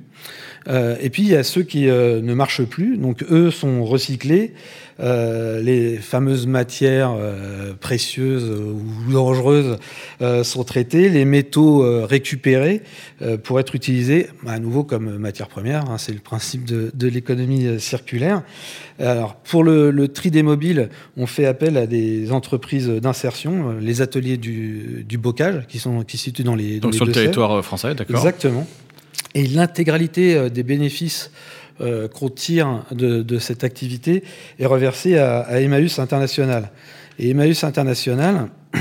Et 0.69 1.11
puis 1.11 1.23
il 1.23 1.29
y 1.29 1.37
a 1.37 1.43
ceux 1.43 1.62
qui 1.62 1.87
ne 1.87 2.35
marchent 2.35 2.64
plus, 2.64 2.97
donc 2.97 3.25
eux 3.31 3.50
sont 3.50 3.85
recyclés. 3.85 4.52
les 4.99 5.97
fameuses 5.97 6.47
matières 6.47 7.14
précieuses 7.81 8.50
ou 8.50 9.12
dangereuses 9.12 9.79
sont 10.43 10.64
traitées, 10.64 11.09
les 11.09 11.25
métaux 11.25 12.07
récupérés 12.07 12.83
pour 13.43 13.59
être 13.59 13.75
utilisés 13.75 14.29
à 14.47 14.59
nouveau 14.59 14.85
comme 14.85 15.17
matière 15.17 15.49
première. 15.49 15.90
Hein, 15.90 15.97
c'est 15.99 16.12
le 16.12 16.21
principe 16.21 16.64
de, 16.64 16.90
de 16.93 17.09
l'économie 17.09 17.81
circulaire. 17.81 18.43
Alors, 19.00 19.37
pour 19.37 19.64
le, 19.64 19.90
le, 19.90 20.09
tri 20.09 20.31
des 20.31 20.43
mobiles, 20.43 20.90
on 21.17 21.26
fait 21.26 21.47
appel 21.47 21.76
à 21.76 21.87
des 21.87 22.33
entreprises 22.33 22.88
d'insertion, 22.88 23.71
euh, 23.71 23.81
les 23.81 24.02
ateliers 24.02 24.37
du, 24.37 25.05
du, 25.09 25.17
bocage, 25.17 25.67
qui, 25.69 25.79
sont, 25.79 26.02
qui 26.02 26.19
se 26.19 26.25
situent 26.25 26.43
dans 26.43 26.55
les. 26.55 26.81
Dans 26.81 26.88
Donc 26.88 26.93
les 26.93 26.97
sur 26.99 27.07
le 27.07 27.12
territoire 27.12 27.52
euh, 27.52 27.62
français, 27.62 27.95
d'accord. 27.95 28.17
Exactement. 28.17 28.67
Et 29.35 29.47
l'intégralité 29.47 30.35
euh, 30.35 30.49
des 30.49 30.63
bénéfices 30.63 31.31
euh, 31.81 32.09
qu'on 32.09 32.29
tire 32.29 32.85
de, 32.91 33.39
cette 33.39 33.65
activité 33.65 34.23
est 34.59 34.67
reversée 34.67 35.17
à, 35.17 35.41
à 35.41 35.61
Emmaüs 35.61 35.99
International. 35.99 36.71
Et 37.19 37.31
Emmaüs 37.31 37.65
International 37.65 38.49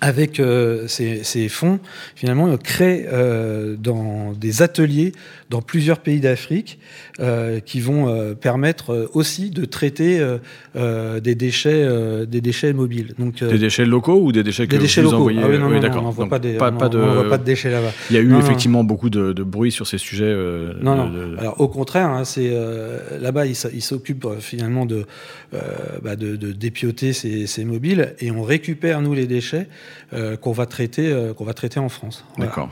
avec 0.00 0.40
euh, 0.40 0.86
ces, 0.88 1.48
fonds, 1.48 1.80
finalement, 2.14 2.56
crée 2.56 3.06
euh, 3.08 3.76
dans 3.76 4.32
des 4.32 4.62
ateliers 4.62 5.12
dans 5.50 5.62
plusieurs 5.62 6.00
pays 6.00 6.20
d'Afrique 6.20 6.78
euh, 7.20 7.60
qui 7.60 7.80
vont 7.80 8.08
euh, 8.08 8.34
permettre 8.34 9.08
aussi 9.14 9.50
de 9.50 9.64
traiter 9.64 10.18
euh, 10.76 11.20
des 11.20 11.34
déchets, 11.34 11.86
des 12.26 12.40
déchets 12.40 12.72
mobiles. 12.72 13.14
Donc, 13.18 13.42
des 13.42 13.58
déchets 13.58 13.84
locaux 13.84 14.20
ou 14.20 14.32
des 14.32 14.42
déchets 14.42 14.66
que 14.66 14.72
des 14.72 14.78
déchets 14.78 15.02
vous 15.02 15.10
locaux. 15.10 15.20
envoyez 15.20 15.40
ah 15.42 15.48
oui, 15.48 15.58
non, 15.58 15.66
on 15.66 16.02
n'envoie 16.02 16.28
pas, 16.28 16.40
pas, 16.40 16.72
pas, 16.72 16.88
de, 16.88 17.28
pas 17.28 17.38
de 17.38 17.44
déchets 17.44 17.70
là-bas. 17.70 17.92
Il 18.10 18.16
y 18.16 18.18
a 18.18 18.22
eu 18.22 18.28
non, 18.28 18.40
effectivement 18.40 18.80
non. 18.80 18.84
beaucoup 18.84 19.10
de, 19.10 19.32
de, 19.32 19.42
bruit 19.42 19.70
sur 19.70 19.86
ces 19.86 19.98
sujets. 19.98 20.34
non, 20.80 20.96
non. 20.96 21.10
De... 21.10 21.36
Alors 21.38 21.60
au 21.60 21.68
contraire, 21.68 22.08
hein, 22.08 22.24
c'est 22.24 22.52
là-bas, 23.20 23.46
ils 23.46 23.56
il 23.72 23.82
s'occupent 23.82 24.28
finalement 24.40 24.86
de, 24.86 25.06
bah, 26.02 26.16
de, 26.16 26.36
de, 26.36 26.52
dépioter 26.52 27.12
ces, 27.12 27.46
ces, 27.46 27.64
mobiles 27.64 28.14
et 28.20 28.30
on 28.30 28.42
récupère 28.42 29.00
nous 29.00 29.14
les 29.14 29.26
déchets 29.26 29.68
qu'on 30.40 30.52
va 30.52 30.66
traiter, 30.66 31.14
qu'on 31.36 31.44
va 31.44 31.54
traiter 31.54 31.80
en 31.80 31.88
France. 31.88 32.24
D'accord. 32.38 32.70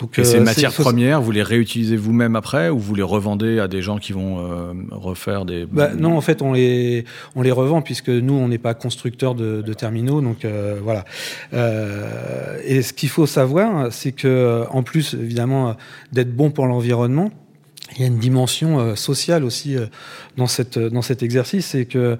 Donc, 0.00 0.18
et 0.18 0.24
ces 0.24 0.38
euh, 0.38 0.42
matières 0.42 0.72
premières, 0.72 1.20
vous 1.20 1.30
les 1.30 1.42
réutilisez 1.42 1.96
vous-même 1.96 2.34
après 2.34 2.70
ou 2.70 2.78
vous 2.78 2.94
les 2.94 3.02
revendez 3.02 3.58
à 3.58 3.68
des 3.68 3.82
gens 3.82 3.98
qui 3.98 4.12
vont 4.12 4.38
euh, 4.38 4.72
refaire 4.90 5.44
des... 5.44 5.66
Bah, 5.66 5.90
non, 5.94 6.16
en 6.16 6.20
fait, 6.22 6.40
on 6.40 6.54
les, 6.54 7.04
on 7.36 7.42
les 7.42 7.50
revend 7.50 7.82
puisque 7.82 8.08
nous, 8.08 8.32
on 8.32 8.48
n'est 8.48 8.58
pas 8.58 8.72
constructeur 8.72 9.34
de, 9.34 9.60
de, 9.60 9.74
terminaux. 9.74 10.22
Donc 10.22 10.44
euh, 10.44 10.80
voilà. 10.82 11.04
Euh, 11.52 12.58
et 12.64 12.80
ce 12.80 12.94
qu'il 12.94 13.10
faut 13.10 13.26
savoir, 13.26 13.92
c'est 13.92 14.12
que 14.12 14.64
en 14.70 14.82
plus, 14.82 15.14
évidemment, 15.14 15.76
d'être 16.12 16.34
bon 16.34 16.50
pour 16.50 16.66
l'environnement, 16.66 17.30
il 17.96 18.00
y 18.00 18.04
a 18.04 18.06
une 18.06 18.18
dimension 18.18 18.94
sociale 18.96 19.44
aussi 19.44 19.76
dans, 20.36 20.46
cette, 20.46 20.78
dans 20.78 21.02
cet 21.02 21.24
exercice. 21.24 21.66
C'est 21.66 21.86
que, 21.86 22.16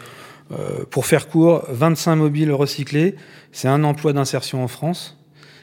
pour 0.91 1.07
faire 1.07 1.29
court, 1.29 1.65
25 1.71 2.17
mobiles 2.17 2.53
recyclés, 2.53 3.15
c'est 3.53 3.69
un 3.69 3.85
emploi 3.85 4.13
d'insertion 4.13 4.65
en 4.65 4.69
France 4.69 5.20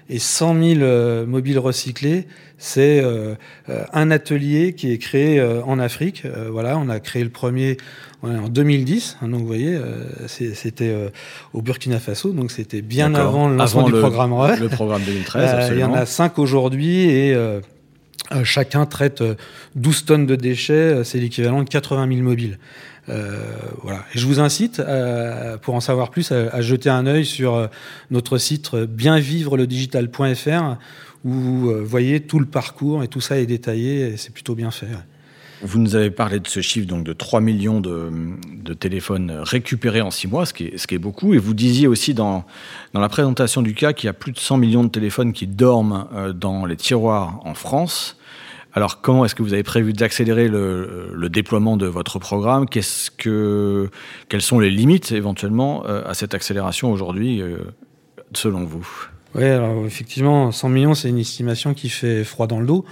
et 0.09 0.19
100 0.19 0.53
000 0.53 0.81
euh, 0.81 1.25
mobiles 1.25 1.59
recyclés, 1.59 2.27
c'est 2.57 3.01
euh, 3.03 3.35
un 3.93 4.09
atelier 4.09 4.73
qui 4.73 4.91
est 4.91 4.97
créé 4.97 5.39
euh, 5.39 5.61
en 5.63 5.79
Afrique. 5.79 6.23
Euh, 6.25 6.49
voilà, 6.51 6.77
on 6.77 6.89
a 6.89 6.99
créé 6.99 7.23
le 7.23 7.29
premier 7.29 7.77
en 8.23 8.49
2010. 8.49 9.17
Hein, 9.21 9.27
donc 9.27 9.41
vous 9.41 9.47
voyez, 9.47 9.75
euh, 9.75 10.27
c'était 10.27 10.95
au 11.53 11.61
Burkina 11.61 11.99
Faso, 11.99 12.31
donc 12.31 12.51
c'était 12.51 12.81
bien 12.81 13.13
avant 13.13 13.49
le 13.49 13.57
lancement 13.57 13.81
avant 13.81 13.89
du 13.89 13.95
le, 13.95 14.01
programme 14.01 14.33
RE. 14.33 14.55
Le 14.59 14.69
programme 14.69 15.03
2013. 15.03 15.71
il 15.71 15.79
y 15.79 15.83
en 15.83 15.93
a 15.93 16.05
cinq 16.05 16.39
aujourd'hui 16.39 17.09
et 17.09 17.35
euh, 17.35 18.43
chacun 18.43 18.85
traite 18.85 19.23
12 19.75 20.05
tonnes 20.05 20.25
de 20.25 20.35
déchets, 20.35 21.03
c'est 21.03 21.19
l'équivalent 21.19 21.63
de 21.63 21.69
80 21.69 22.07
000 22.09 22.21
mobiles. 22.21 22.57
Euh, 23.09 23.55
voilà. 23.83 24.03
Et 24.13 24.19
je 24.19 24.25
vous 24.25 24.39
incite, 24.39 24.79
euh, 24.79 25.57
pour 25.57 25.75
en 25.75 25.79
savoir 25.79 26.09
plus, 26.09 26.31
à, 26.31 26.61
jeter 26.61 26.89
un 26.89 27.05
œil 27.07 27.25
sur 27.25 27.69
notre 28.11 28.37
site 28.37 28.75
bienvivreledigital.fr 28.75 30.77
où 31.25 31.31
vous 31.31 31.85
voyez 31.85 32.21
tout 32.21 32.39
le 32.39 32.45
parcours 32.45 33.03
et 33.03 33.07
tout 33.07 33.21
ça 33.21 33.39
est 33.39 33.45
détaillé 33.45 34.09
et 34.09 34.17
c'est 34.17 34.31
plutôt 34.31 34.55
bien 34.55 34.71
fait. 34.71 34.87
Vous 35.63 35.79
nous 35.79 35.95
avez 35.95 36.11
parlé 36.11 36.39
de 36.39 36.47
ce 36.47 36.61
chiffre 36.61 36.87
donc 36.87 37.03
de 37.03 37.13
3 37.13 37.41
millions 37.41 37.81
de, 37.81 38.73
téléphones 38.73 39.31
récupérés 39.31 40.01
en 40.01 40.11
6 40.11 40.27
mois, 40.27 40.45
ce 40.45 40.53
qui, 40.53 40.65
est, 40.65 40.99
beaucoup. 40.99 41.33
Et 41.33 41.39
vous 41.39 41.55
disiez 41.55 41.87
aussi 41.87 42.13
dans, 42.13 42.45
dans 42.93 42.99
la 42.99 43.09
présentation 43.09 43.63
du 43.63 43.73
cas 43.73 43.93
qu'il 43.93 44.05
y 44.05 44.09
a 44.09 44.13
plus 44.13 44.31
de 44.31 44.37
100 44.37 44.57
millions 44.57 44.83
de 44.83 44.89
téléphones 44.89 45.33
qui 45.33 45.47
dorment 45.47 46.07
euh, 46.13 46.33
dans 46.33 46.65
les 46.65 46.75
tiroirs 46.75 47.39
en 47.43 47.55
France. 47.55 48.17
Alors, 48.77 49.01
comment 49.01 49.25
est-ce 49.25 49.33
que 49.33 49.41
vous 49.41 49.53
avez 49.53 49.63
prévu 49.63 49.91
d'accélérer 49.91 50.47
le, 50.47 51.29
déploiement 51.29 51.77
de 51.77 51.87
votre 51.87 52.19
programme? 52.19 52.67
Quelles 52.69 52.83
sont 52.83 54.59
les 54.59 54.69
limites 54.69 55.11
éventuellement 55.11 55.83
euh, 55.87 56.03
à 56.05 56.13
cette 56.13 56.35
accélération 56.35 56.91
aujourd'hui, 56.91 57.41
euh, 57.41 57.57
selon 58.33 58.65
vous? 58.65 58.87
Oui, 59.37 59.45
alors 59.45 59.85
effectivement, 59.85 60.51
100 60.51 60.69
millions, 60.69 60.93
c'est 60.95 61.09
une 61.09 61.19
estimation 61.19 61.73
qui 61.73 61.89
fait 61.89 62.23
froid 62.23 62.47
dans 62.47 62.59
le 62.59 62.65
dos. 62.65 62.85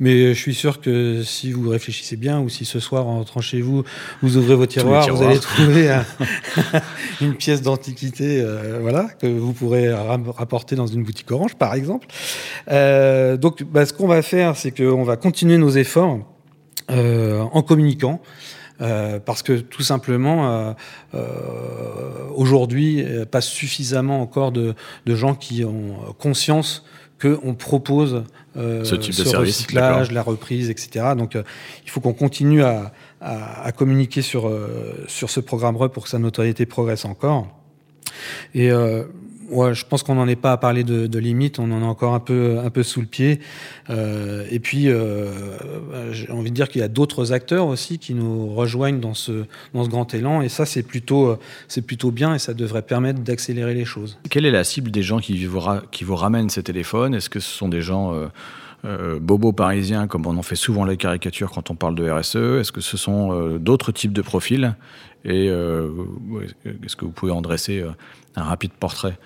Mais 0.00 0.34
je 0.34 0.38
suis 0.38 0.54
sûr 0.54 0.80
que 0.80 1.22
si 1.22 1.52
vous 1.52 1.68
réfléchissez 1.68 2.16
bien, 2.16 2.40
ou 2.40 2.48
si 2.48 2.64
ce 2.64 2.80
soir, 2.80 3.06
en 3.06 3.18
rentrant 3.18 3.40
chez 3.40 3.60
vous, 3.60 3.84
vous 4.20 4.36
ouvrez 4.36 4.56
vos 4.56 4.66
tiroirs, 4.66 5.04
tiroirs. 5.04 5.22
vous 5.22 5.28
allez 5.28 5.38
trouver 5.38 5.90
un, 5.90 6.04
une 7.20 7.34
pièce 7.34 7.62
d'antiquité 7.62 8.40
euh, 8.40 8.80
voilà, 8.80 9.04
que 9.20 9.28
vous 9.28 9.52
pourrez 9.52 9.92
rapporter 9.92 10.74
dans 10.74 10.88
une 10.88 11.04
boutique 11.04 11.30
orange, 11.30 11.54
par 11.54 11.74
exemple. 11.74 12.08
Euh, 12.70 13.36
donc, 13.36 13.62
bah, 13.62 13.86
ce 13.86 13.92
qu'on 13.92 14.08
va 14.08 14.22
faire, 14.22 14.56
c'est 14.56 14.72
qu'on 14.72 15.04
va 15.04 15.16
continuer 15.16 15.56
nos 15.56 15.70
efforts 15.70 16.18
euh, 16.90 17.40
en 17.52 17.62
communiquant. 17.62 18.20
Euh, 18.80 19.20
parce 19.20 19.42
que 19.42 19.58
tout 19.58 19.82
simplement, 19.82 20.50
euh, 20.50 20.72
euh, 21.14 21.20
aujourd'hui, 22.34 23.04
pas 23.30 23.40
suffisamment 23.40 24.20
encore 24.22 24.50
de, 24.50 24.74
de, 25.06 25.14
gens 25.14 25.34
qui 25.34 25.64
ont 25.64 26.14
conscience 26.18 26.84
qu'on 27.22 27.54
propose 27.54 28.24
euh, 28.56 28.84
ce, 28.84 28.96
type 28.96 29.14
ce 29.14 29.22
de 29.22 29.28
service, 29.28 29.56
recyclage, 29.56 30.10
la 30.10 30.22
reprise, 30.22 30.70
etc. 30.70 31.14
Donc, 31.16 31.36
euh, 31.36 31.42
il 31.84 31.90
faut 31.90 32.00
qu'on 32.00 32.12
continue 32.12 32.62
à, 32.62 32.92
à, 33.20 33.62
à, 33.62 33.72
communiquer 33.72 34.22
sur, 34.22 34.48
euh, 34.48 35.04
sur 35.06 35.30
ce 35.30 35.40
programme 35.40 35.76
RE 35.76 35.88
pour 35.88 36.04
que 36.04 36.08
sa 36.08 36.18
notoriété 36.18 36.66
progresse 36.66 37.04
encore. 37.04 37.46
Et 38.54 38.70
ouais, 39.52 39.74
je 39.74 39.84
pense 39.86 40.02
qu'on 40.02 40.14
n'en 40.14 40.26
est 40.26 40.36
pas 40.36 40.52
à 40.52 40.56
parler 40.56 40.82
de, 40.82 41.06
de 41.06 41.18
limites, 41.18 41.58
on 41.58 41.70
en 41.70 41.82
a 41.82 41.84
encore 41.84 42.14
un 42.14 42.20
peu, 42.20 42.58
un 42.64 42.70
peu 42.70 42.82
sous 42.82 43.00
le 43.00 43.06
pied. 43.06 43.40
Euh, 43.90 44.46
et 44.50 44.58
puis, 44.58 44.88
euh, 44.88 45.30
j'ai 46.10 46.30
envie 46.30 46.50
de 46.50 46.54
dire 46.54 46.68
qu'il 46.68 46.80
y 46.80 46.84
a 46.84 46.88
d'autres 46.88 47.32
acteurs 47.32 47.66
aussi 47.66 47.98
qui 47.98 48.14
nous 48.14 48.54
rejoignent 48.54 49.00
dans 49.00 49.14
ce, 49.14 49.44
dans 49.74 49.84
ce 49.84 49.88
grand 49.88 50.12
élan. 50.14 50.42
Et 50.42 50.48
ça, 50.48 50.66
c'est 50.66 50.82
plutôt, 50.82 51.38
c'est 51.68 51.82
plutôt 51.82 52.10
bien 52.10 52.34
et 52.34 52.38
ça 52.38 52.54
devrait 52.54 52.82
permettre 52.82 53.20
d'accélérer 53.20 53.74
les 53.74 53.84
choses. 53.84 54.18
Quelle 54.30 54.46
est 54.46 54.50
la 54.50 54.64
cible 54.64 54.90
des 54.90 55.02
gens 55.02 55.18
qui 55.18 55.44
vous, 55.44 55.60
qui 55.90 56.04
vous 56.04 56.16
ramènent 56.16 56.50
ces 56.50 56.62
téléphones? 56.62 57.14
Est-ce 57.14 57.30
que 57.30 57.40
ce 57.40 57.50
sont 57.50 57.68
des 57.68 57.82
gens... 57.82 58.14
Euh 58.14 58.26
euh, 58.84 59.20
bobos 59.20 59.52
parisiens, 59.52 60.08
comme 60.08 60.26
on 60.26 60.36
en 60.36 60.42
fait 60.42 60.56
souvent 60.56 60.84
la 60.84 60.96
caricature 60.96 61.52
quand 61.52 61.70
on 61.70 61.76
parle 61.76 61.94
de 61.94 62.10
RSE 62.10 62.34
Est-ce 62.34 62.72
que 62.72 62.80
ce 62.80 62.96
sont 62.96 63.32
euh, 63.32 63.58
d'autres 63.58 63.92
types 63.92 64.12
de 64.12 64.22
profils? 64.22 64.74
Et 65.24 65.48
euh, 65.48 65.88
est-ce 66.84 66.96
que 66.96 67.04
vous 67.04 67.12
pouvez 67.12 67.32
en 67.32 67.42
dresser 67.42 67.80
euh, 67.80 67.90
un 68.36 68.42
rapide 68.42 68.72
portrait? 68.72 69.18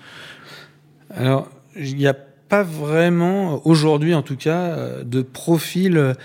Alors, 1.09 1.49
il 1.75 1.95
n'y 1.95 2.07
a 2.07 2.13
pas 2.13 2.63
vraiment, 2.63 3.65
aujourd'hui 3.65 4.13
en 4.13 4.21
tout 4.21 4.37
cas, 4.37 5.03
de 5.03 5.21
profil 5.21 6.15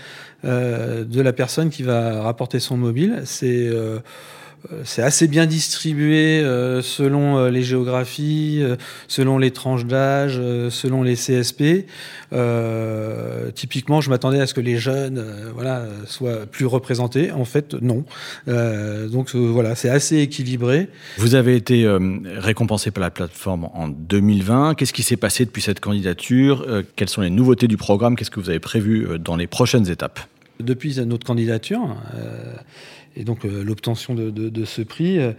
euh, 0.44 1.04
de 1.04 1.20
la 1.20 1.32
personne 1.32 1.70
qui 1.70 1.84
va 1.84 2.20
rapporter 2.22 2.58
son 2.58 2.76
mobile. 2.76 3.22
C'est 3.24 3.68
euh, 3.68 4.00
c'est 4.84 5.02
assez 5.02 5.26
bien 5.26 5.46
distribué 5.46 6.40
euh, 6.40 6.82
selon 6.82 7.38
euh, 7.38 7.50
les 7.50 7.62
géographies, 7.62 8.60
euh, 8.62 8.76
selon 9.08 9.38
les 9.38 9.50
tranches 9.50 9.86
d'âge, 9.86 10.36
euh, 10.38 10.70
selon 10.70 11.02
les 11.02 11.14
CSP. 11.14 11.86
Euh, 12.32 13.50
typiquement, 13.50 14.00
je 14.00 14.10
m'attendais 14.10 14.40
à 14.40 14.46
ce 14.46 14.54
que 14.54 14.60
les 14.60 14.76
jeunes, 14.76 15.18
euh, 15.18 15.50
voilà, 15.52 15.86
soient 16.06 16.46
plus 16.46 16.66
représentés. 16.66 17.32
En 17.32 17.44
fait, 17.44 17.74
non. 17.74 18.04
donc 18.46 19.34
voilà, 19.34 19.74
c'est 19.74 19.90
assez 19.90 20.18
équilibré. 20.18 20.88
Vous 21.18 21.34
avez 21.34 21.56
été 21.56 21.86
récompensé 22.36 22.90
par 22.90 23.02
la 23.02 23.10
plateforme 23.10 23.68
en 23.74 23.88
2020. 23.88 24.74
Qu'est-ce 24.74 24.92
qui 24.92 25.02
s'est 25.02 25.16
passé 25.16 25.44
depuis 25.44 25.62
cette 25.62 25.80
candidature? 25.80 26.66
Quelles 26.96 27.08
sont 27.08 27.20
les 27.20 27.30
nouveautés 27.30 27.68
du 27.68 27.76
programme? 27.76 28.16
Qu'est-ce 28.16 28.30
que 28.30 28.40
vous 28.40 28.50
avez 28.50 28.60
prévu 28.60 29.18
dans 29.18 29.36
les 29.36 29.46
prochaines 29.46 29.90
étapes? 29.90 30.20
Depuis 30.60 30.98
notre 31.04 31.26
candidature. 31.26 31.96
Et 33.16 33.24
donc 33.24 33.44
euh, 33.44 33.62
l'obtention 33.62 34.14
de, 34.14 34.30
de, 34.30 34.48
de, 34.48 34.64
ce 34.64 34.82
prix, 34.82 35.18
euh, 35.18 35.32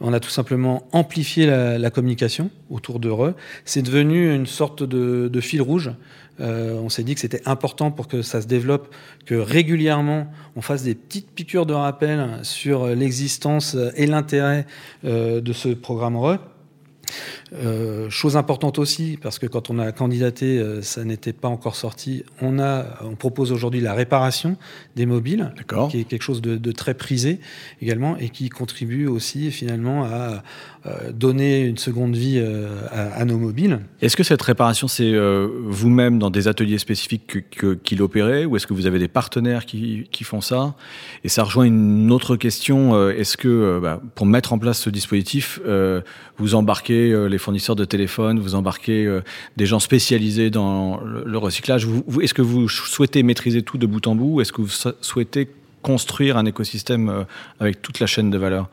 on 0.00 0.12
a 0.12 0.20
tout 0.20 0.30
simplement 0.30 0.88
amplifié 0.92 1.46
la, 1.46 1.78
la 1.78 1.90
communication 1.90 2.50
autour 2.70 3.00
d'Heureux. 3.00 3.34
C'est 3.64 3.82
devenu 3.82 4.34
une 4.34 4.46
sorte 4.46 4.82
de, 4.82 5.28
de 5.28 5.40
fil 5.40 5.62
rouge. 5.62 5.90
Euh, 6.40 6.74
on 6.74 6.88
s'est 6.88 7.02
dit 7.02 7.14
que 7.14 7.20
c'était 7.20 7.46
important 7.46 7.90
pour 7.90 8.06
que 8.06 8.22
ça 8.22 8.40
se 8.40 8.46
développe, 8.46 8.94
que 9.26 9.34
régulièrement 9.34 10.28
on 10.56 10.60
fasse 10.60 10.84
des 10.84 10.94
petites 10.94 11.30
piqûres 11.30 11.66
de 11.66 11.74
rappel 11.74 12.38
sur 12.42 12.86
l'existence 12.86 13.76
et 13.96 14.06
l'intérêt 14.06 14.66
euh, 15.04 15.40
de 15.40 15.52
ce 15.52 15.70
programme 15.70 16.14
Heureux. 16.14 16.38
Euh, 17.54 18.10
chose 18.10 18.36
importante 18.36 18.78
aussi, 18.78 19.18
parce 19.22 19.38
que 19.38 19.46
quand 19.46 19.70
on 19.70 19.78
a 19.78 19.90
candidaté, 19.92 20.58
euh, 20.58 20.82
ça 20.82 21.04
n'était 21.04 21.32
pas 21.32 21.48
encore 21.48 21.76
sorti. 21.76 22.24
On 22.42 22.58
a, 22.58 22.84
on 23.02 23.14
propose 23.16 23.52
aujourd'hui 23.52 23.80
la 23.80 23.94
réparation 23.94 24.56
des 24.96 25.06
mobiles, 25.06 25.52
qui 25.90 26.00
est 26.00 26.04
quelque 26.04 26.22
chose 26.22 26.42
de, 26.42 26.56
de 26.56 26.72
très 26.72 26.94
prisé 26.94 27.40
également, 27.80 28.16
et 28.18 28.28
qui 28.28 28.48
contribue 28.50 29.06
aussi 29.06 29.50
finalement 29.50 30.04
à 30.04 30.42
euh, 30.86 31.12
donner 31.12 31.64
une 31.64 31.78
seconde 31.78 32.14
vie 32.16 32.38
à, 32.38 33.14
à 33.14 33.24
nos 33.24 33.38
mobiles. 33.38 33.80
Est-ce 34.02 34.16
que 34.16 34.22
cette 34.22 34.42
réparation, 34.42 34.86
c'est 34.88 35.12
vous-même 35.66 36.18
dans 36.18 36.30
des 36.30 36.48
ateliers 36.48 36.78
spécifiques 36.78 37.26
que- 37.26 37.38
que- 37.38 37.74
qui 37.74 37.96
l'opérez 37.96 38.44
ou 38.46 38.56
est-ce 38.56 38.66
que 38.66 38.74
vous 38.74 38.86
avez 38.86 38.98
des 38.98 39.08
partenaires 39.08 39.64
qui, 39.66 40.06
qui 40.10 40.24
font 40.24 40.40
ça? 40.40 40.74
Et 41.24 41.28
ça 41.28 41.42
rejoint 41.44 41.64
une 41.64 42.10
autre 42.12 42.36
question. 42.36 43.08
Est-ce 43.10 43.36
que 43.36 43.78
bah, 43.82 44.00
pour 44.14 44.26
mettre 44.26 44.52
en 44.52 44.58
place 44.58 44.80
ce 44.80 44.90
dispositif, 44.90 45.60
vous 46.38 46.54
embarquez 46.54 46.97
euh, 46.98 47.28
les 47.28 47.38
fournisseurs 47.38 47.76
de 47.76 47.84
téléphone, 47.84 48.38
vous 48.38 48.54
embarquez 48.54 49.06
euh, 49.06 49.22
des 49.56 49.66
gens 49.66 49.78
spécialisés 49.78 50.50
dans 50.50 51.00
le, 51.00 51.38
recyclage. 51.38 51.86
Est-ce 52.20 52.34
que 52.34 52.42
vous 52.42 52.68
souhaitez 52.68 53.22
maîtriser 53.22 53.62
tout 53.62 53.78
de 53.78 53.86
bout 53.86 54.06
en 54.06 54.14
bout 54.14 54.34
ou 54.36 54.40
Est-ce 54.40 54.52
que 54.52 54.62
vous 54.62 54.68
so- 54.68 54.92
souhaitez 55.00 55.48
construire 55.82 56.36
un 56.36 56.46
écosystème 56.46 57.08
euh, 57.08 57.24
avec 57.60 57.80
toute 57.82 58.00
la 58.00 58.06
chaîne 58.06 58.30
de 58.30 58.38
valeur? 58.38 58.68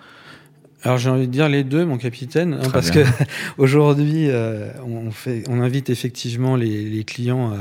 Alors 0.86 1.00
j'ai 1.00 1.10
envie 1.10 1.26
de 1.26 1.32
dire 1.32 1.50
les 1.50 1.64
deux, 1.64 1.84
mon 1.84 1.98
capitaine, 1.98 2.54
hein, 2.54 2.70
parce 2.72 2.92
bien. 2.92 3.04
que 3.04 3.08
aujourd'hui, 3.58 4.30
euh, 4.30 4.70
on, 4.86 5.10
fait, 5.10 5.44
on 5.50 5.60
invite 5.60 5.90
effectivement 5.90 6.56
les, 6.56 6.86
les 6.86 7.04
clients 7.04 7.54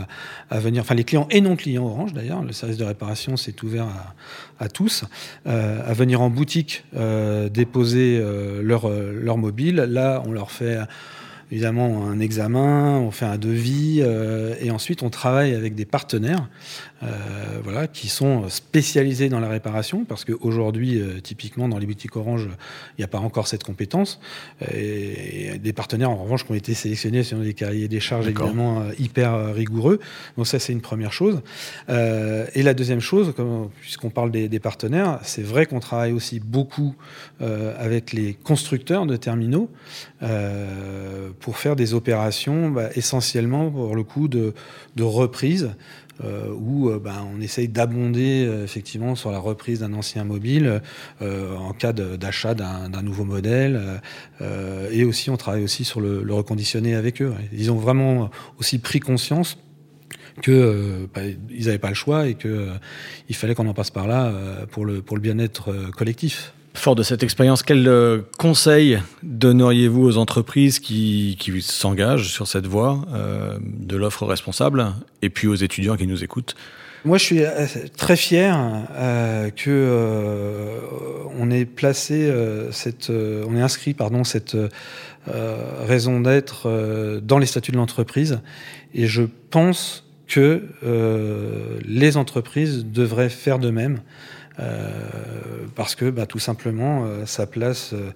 à, 0.51 0.55
à 0.55 0.61
venir, 0.61 0.83
enfin 0.83 0.95
les 0.95 1.05
clients 1.05 1.27
et 1.31 1.41
non 1.41 1.57
clients 1.57 1.87
Orange 1.87 2.13
d'ailleurs, 2.13 2.43
le 2.43 2.53
service 2.53 2.77
de 2.77 2.85
réparation 2.85 3.39
c'est 3.39 3.63
ouvert 3.63 3.87
à, 3.87 4.65
à 4.65 4.69
tous, 4.69 5.05
euh, 5.47 5.81
à 5.89 5.95
venir 5.95 6.21
en 6.21 6.29
boutique 6.29 6.85
euh, 6.97 7.49
déposer 7.49 8.19
euh, 8.21 8.61
leur, 8.63 8.91
euh, 8.91 9.19
leur 9.19 9.39
mobile. 9.39 9.77
Là, 9.77 10.23
on 10.27 10.33
leur 10.33 10.51
fait 10.51 10.79
évidemment 11.51 12.09
un 12.09 12.21
examen, 12.21 12.99
on 12.99 13.11
fait 13.11 13.27
un 13.27 13.39
devis 13.39 14.01
euh, 14.03 14.55
et 14.61 14.71
ensuite 14.71 15.03
on 15.03 15.11
travaille 15.11 15.55
avec 15.55 15.75
des 15.75 15.85
partenaires 15.85 16.49
euh, 17.03 17.07
voilà, 17.63 17.87
qui 17.87 18.09
sont 18.09 18.49
spécialisés 18.49 19.29
dans 19.29 19.41
la 19.41 19.49
réparation 19.49 20.05
parce 20.05 20.25
qu'aujourd'hui, 20.25 21.01
euh, 21.01 21.21
typiquement 21.21 21.69
dans 21.69 21.79
les 21.79 21.87
boutiques 21.87 22.17
Orange, 22.17 22.49
il 22.97 23.01
n'y 23.01 23.05
a 23.05 23.09
pas 23.09 23.19
encore 23.19 23.49
cette 23.49 23.65
compétence. 23.65 24.21
Et, 24.73 25.55
et 25.55 25.59
des 25.59 25.73
partenaires 25.73 26.11
en 26.11 26.17
revanche 26.17 26.45
qui 26.45 26.53
ont 26.53 26.55
été 26.55 26.73
sélectionnés 26.75 27.25
selon 27.25 27.43
des 27.43 27.55
cahiers 27.55 27.89
des 27.89 28.01
charges 28.01 28.27
évidemment 28.27 28.81
euh, 28.81 28.93
hyper 28.99 29.35
euh, 29.35 29.53
rigoureux. 29.53 29.99
Donc 30.37 30.47
ça 30.47 30.59
c'est 30.59 30.73
une 30.73 30.81
première 30.81 31.13
chose. 31.13 31.43
Et 31.89 32.63
la 32.63 32.75
deuxième 32.75 33.01
chose, 33.01 33.35
puisqu'on 33.81 34.11
parle 34.11 34.31
des, 34.31 34.49
des 34.49 34.61
partenaires, 34.61 35.19
c'est 35.23 35.43
vrai 35.43 35.67
qu'on 35.67 35.81
travaille 35.81 36.13
aussi 36.13 36.41
beaucoup 36.41 36.95
avec 37.41 38.13
les 38.13 38.35
constructeurs 38.35 39.07
de 39.07 39.17
terminaux 39.17 39.71
pour 41.41 41.57
faire 41.57 41.77
des 41.77 41.95
opérations 41.95 42.71
bah, 42.71 42.89
essentiellement 42.95 43.71
pour 43.71 43.95
le 43.95 44.03
coup 44.03 44.29
de, 44.29 44.55
de 44.97 45.03
reprise. 45.03 45.71
Euh, 46.23 46.49
où 46.57 46.91
euh, 46.91 47.01
bah, 47.01 47.25
on 47.35 47.41
essaye 47.41 47.67
d'abonder 47.67 48.47
euh, 48.47 48.63
effectivement 48.63 49.17
sur 49.17 49.33
la 49.33 49.41
reprise 49.41 49.81
d'un 49.81 49.93
ancien 49.95 50.23
mobile 50.23 50.81
en 51.21 51.73
cas 51.73 51.93
d'achat 51.93 52.55
d'un 52.55 53.03
nouveau 53.03 53.25
modèle 53.25 54.01
et 54.91 55.05
aussi 55.05 55.31
on 55.31 55.37
travaille 55.37 55.65
aussi 55.65 55.85
sur 55.85 56.01
le, 56.01 56.23
le 56.23 56.35
reconditionner 56.35 56.95
avec 56.95 57.21
eux. 57.21 57.33
Ils 57.53 57.73
ont 57.73 57.77
vraiment 57.77 58.31
aussi 58.59 58.79
pris 58.79 59.01
conscience 59.01 59.59
que 60.43 61.09
bah, 61.15 61.23
ils 61.51 61.67
n'avaient 61.67 61.79
pas 61.79 61.89
le 61.89 61.95
choix 61.95 62.29
et 62.29 62.35
que 62.35 62.49
euh, 62.49 62.75
il 63.29 63.35
fallait 63.35 63.55
qu'on 63.55 63.69
en 63.69 63.75
passe 63.75 63.91
par 63.91 64.07
là 64.07 64.33
pour 64.71 64.85
le 64.85 65.03
bien-être 65.19 65.91
collectif. 65.97 66.53
Fort 66.75 66.97
de 66.97 67.03
cette 67.03 67.23
expérience, 67.23 67.63
quel 67.63 67.87
euh, 67.87 68.23
conseil 68.37 69.01
donneriez-vous 69.23 70.05
aux 70.05 70.17
entreprises 70.17 70.81
qui, 70.81 71.37
qui 71.39 71.63
s'engagent 71.63 72.33
sur 72.33 72.47
cette 72.47 72.67
voie 72.67 73.05
euh, 73.15 73.59
de 73.63 73.97
l'offre 73.97 74.27
responsable 74.27 74.93
et 75.23 75.31
puis 75.31 75.47
aux 75.47 75.55
étudiants 75.55 75.97
qui 75.97 76.07
nous 76.07 76.25
écoutent? 76.25 76.57
Moi, 77.05 77.19
je 77.19 77.25
suis 77.25 77.45
euh, 77.45 77.67
très 77.99 78.17
fier 78.17 78.59
euh, 78.93 79.51
que 79.51 79.69
euh, 79.69 80.79
on 81.39 81.51
ait 81.51 81.67
placé 81.67 82.33
cette, 82.71 83.11
on 83.11 83.57
ait 83.57 83.61
inscrit 83.61 83.93
pardon 83.93 84.25
cette 84.25 84.57
raison 85.27 86.21
d'être 86.21 87.21
dans 87.23 87.39
les 87.39 87.47
statuts 87.47 87.73
de 87.73 87.77
l'entreprise, 87.77 88.41
et 88.95 89.07
je 89.07 89.23
pense 89.51 90.05
que 90.29 90.63
les 91.85 92.17
entreprises 92.17 92.87
devraient 92.87 93.29
faire 93.29 93.59
de 93.59 93.71
même. 93.71 94.01
Euh, 94.61 94.91
parce 95.75 95.95
que 95.97 96.11
bah, 96.11 96.27
tout 96.27 96.39
simplement, 96.39 97.05
euh, 97.07 97.27
ça 97.27 97.47
place 97.47 97.91
euh, 97.93 98.11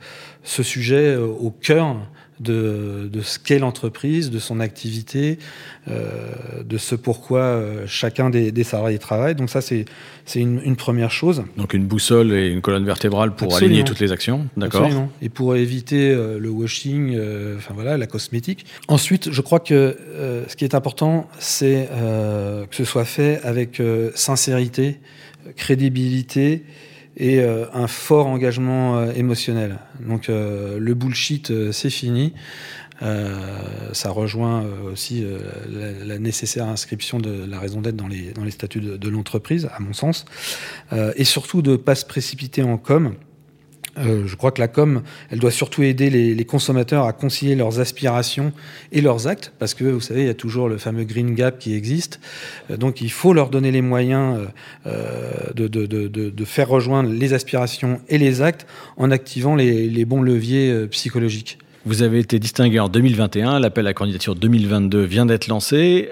ce 0.44 0.62
sujet 0.62 1.16
au 1.16 1.50
cœur 1.50 1.96
de, 2.38 3.10
de 3.12 3.20
ce 3.20 3.40
qu'est 3.40 3.58
l'entreprise, 3.58 4.30
de 4.30 4.38
son 4.38 4.60
activité, 4.60 5.40
euh, 5.88 6.30
de 6.64 6.78
ce 6.78 6.94
pourquoi 6.94 7.40
euh, 7.40 7.84
chacun 7.88 8.30
des, 8.30 8.52
des 8.52 8.62
salariés 8.62 9.00
travaille. 9.00 9.34
Donc 9.34 9.50
ça, 9.50 9.60
c'est 9.60 9.86
c'est 10.24 10.40
une, 10.40 10.60
une 10.64 10.76
première 10.76 11.10
chose. 11.10 11.42
Donc 11.56 11.74
une 11.74 11.86
boussole 11.86 12.32
et 12.32 12.48
une 12.48 12.60
colonne 12.60 12.84
vertébrale 12.84 13.34
pour 13.34 13.48
Absolument. 13.48 13.74
aligner 13.74 13.84
toutes 13.84 13.98
les 13.98 14.12
actions, 14.12 14.46
d'accord. 14.56 14.88
Et 15.22 15.30
pour 15.30 15.56
éviter 15.56 16.10
euh, 16.10 16.38
le 16.38 16.50
washing, 16.50 17.16
euh, 17.16 17.56
enfin 17.56 17.74
voilà, 17.74 17.96
la 17.96 18.06
cosmétique. 18.06 18.66
Ensuite, 18.86 19.32
je 19.32 19.40
crois 19.40 19.58
que 19.58 19.74
euh, 19.74 20.44
ce 20.46 20.54
qui 20.54 20.64
est 20.64 20.76
important, 20.76 21.28
c'est 21.40 21.88
euh, 21.90 22.66
que 22.66 22.76
ce 22.76 22.84
soit 22.84 23.06
fait 23.06 23.40
avec 23.42 23.80
euh, 23.80 24.12
sincérité, 24.14 25.00
crédibilité 25.56 26.64
et 27.18 27.40
euh, 27.40 27.66
un 27.74 27.88
fort 27.88 28.28
engagement 28.28 28.98
euh, 28.98 29.12
émotionnel. 29.12 29.78
Donc 30.00 30.28
euh, 30.28 30.78
le 30.78 30.94
bullshit, 30.94 31.50
euh, 31.50 31.72
c'est 31.72 31.90
fini. 31.90 32.32
Ça 33.92 34.10
rejoint 34.10 34.66
aussi 34.90 35.24
la, 36.04 36.18
nécessaire 36.18 36.66
inscription 36.66 37.20
de 37.20 37.44
la 37.48 37.60
raison 37.60 37.80
d'être 37.80 37.94
dans 37.94 38.08
les, 38.08 38.50
statuts 38.50 38.80
de, 38.80 39.08
l'entreprise, 39.08 39.68
à 39.72 39.78
mon 39.78 39.92
sens. 39.92 40.24
Et 41.14 41.22
surtout 41.22 41.62
de 41.62 41.70
ne 41.70 41.76
pas 41.76 41.94
se 41.94 42.04
précipiter 42.04 42.64
en 42.64 42.76
com. 42.76 43.14
Euh, 43.98 44.26
je 44.26 44.36
crois 44.36 44.50
que 44.50 44.60
la 44.60 44.68
com, 44.68 45.02
elle 45.30 45.38
doit 45.38 45.50
surtout 45.50 45.82
aider 45.82 46.10
les, 46.10 46.44
consommateurs 46.44 47.04
à 47.04 47.12
concilier 47.12 47.54
leurs 47.54 47.80
aspirations 47.80 48.52
et 48.92 49.00
leurs 49.00 49.26
actes, 49.26 49.52
parce 49.58 49.74
que 49.74 49.84
vous 49.84 50.00
savez, 50.00 50.22
il 50.22 50.26
y 50.26 50.30
a 50.30 50.34
toujours 50.34 50.68
le 50.68 50.78
fameux 50.78 51.04
green 51.04 51.34
gap 51.34 51.58
qui 51.58 51.74
existe. 51.74 52.20
Euh, 52.70 52.76
donc 52.76 53.00
il 53.00 53.10
faut 53.10 53.32
leur 53.32 53.50
donner 53.50 53.70
les 53.70 53.82
moyens 53.82 54.38
euh, 54.86 55.52
de, 55.54 56.44
faire 56.44 56.68
rejoindre 56.68 57.10
les 57.10 57.34
aspirations 57.34 58.00
et 58.08 58.16
les 58.16 58.40
actes 58.40 58.66
en 58.96 59.10
activant 59.10 59.54
les, 59.54 60.04
bons 60.04 60.22
leviers 60.22 60.86
psychologiques. 60.90 61.58
Vous 61.84 62.02
avez 62.02 62.20
été 62.20 62.38
distingué 62.38 62.80
en 62.80 62.88
2021, 62.88 63.58
l'appel 63.60 63.86
à 63.86 63.92
candidature 63.92 64.34
2022 64.34 65.02
vient 65.02 65.26
d'être 65.26 65.46
lancé. 65.48 66.08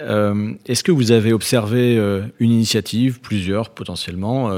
Est-ce 0.66 0.84
que 0.84 0.92
vous 0.92 1.12
avez 1.12 1.32
observé 1.32 1.96
une 2.38 2.50
initiative, 2.50 3.20
plusieurs 3.20 3.70
potentiellement, 3.70 4.50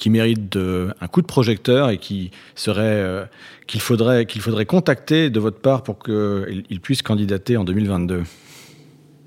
qui 0.00 0.10
mérite 0.10 0.58
un 1.00 1.06
coup 1.06 1.20
de 1.20 1.26
projecteur 1.26 1.90
et 1.90 1.98
qui 1.98 2.32
serait 2.56 2.82
euh, 2.82 3.24
qu'il 3.68 3.80
faudrait 3.80 4.26
qu'il 4.26 4.40
faudrait 4.40 4.64
contacter 4.66 5.30
de 5.30 5.38
votre 5.38 5.60
part 5.60 5.84
pour 5.84 6.02
qu'il 6.02 6.64
il 6.68 6.80
puisse 6.80 7.02
candidater 7.02 7.56
en 7.56 7.64
2022 7.64 8.24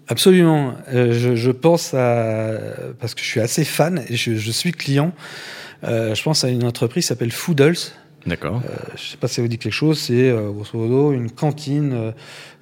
Absolument. 0.09 0.73
Euh, 0.91 1.35
je, 1.35 1.51
pense 1.51 1.93
à 1.93 2.59
parce 2.99 3.15
que 3.15 3.21
je 3.21 3.25
suis 3.25 3.39
assez 3.39 3.63
fan 3.63 4.03
et 4.09 4.17
je, 4.17 4.35
je 4.35 4.51
suis 4.51 4.73
client. 4.73 5.13
Euh, 5.85 6.13
je 6.13 6.23
pense 6.23 6.43
à 6.43 6.49
une 6.49 6.65
entreprise 6.65 7.05
qui 7.05 7.07
s'appelle 7.07 7.31
Foodles. 7.31 7.77
D'accord. 8.25 8.61
Euh, 8.65 8.75
je 8.89 8.93
ne 8.93 8.97
sais 8.97 9.17
pas 9.17 9.27
si 9.27 9.35
ça 9.35 9.41
vous 9.41 9.49
dit 9.49 9.57
quelque 9.57 9.73
chose, 9.73 9.99
c'est 9.99 10.29
euh, 10.29 10.49
grosso 10.51 10.77
modo 10.77 11.11
une 11.11 11.29
cantine 11.29 12.13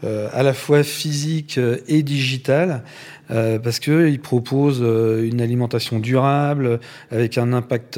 euh, 0.03 0.27
à 0.33 0.41
la 0.41 0.53
fois 0.53 0.81
physique 0.81 1.59
et 1.87 2.01
digitale, 2.01 2.83
parce 3.63 3.79
qu'ils 3.79 4.19
proposent 4.19 4.81
une 4.81 5.39
alimentation 5.39 5.99
durable, 5.99 6.81
avec 7.11 7.37
un 7.37 7.53
impact 7.53 7.97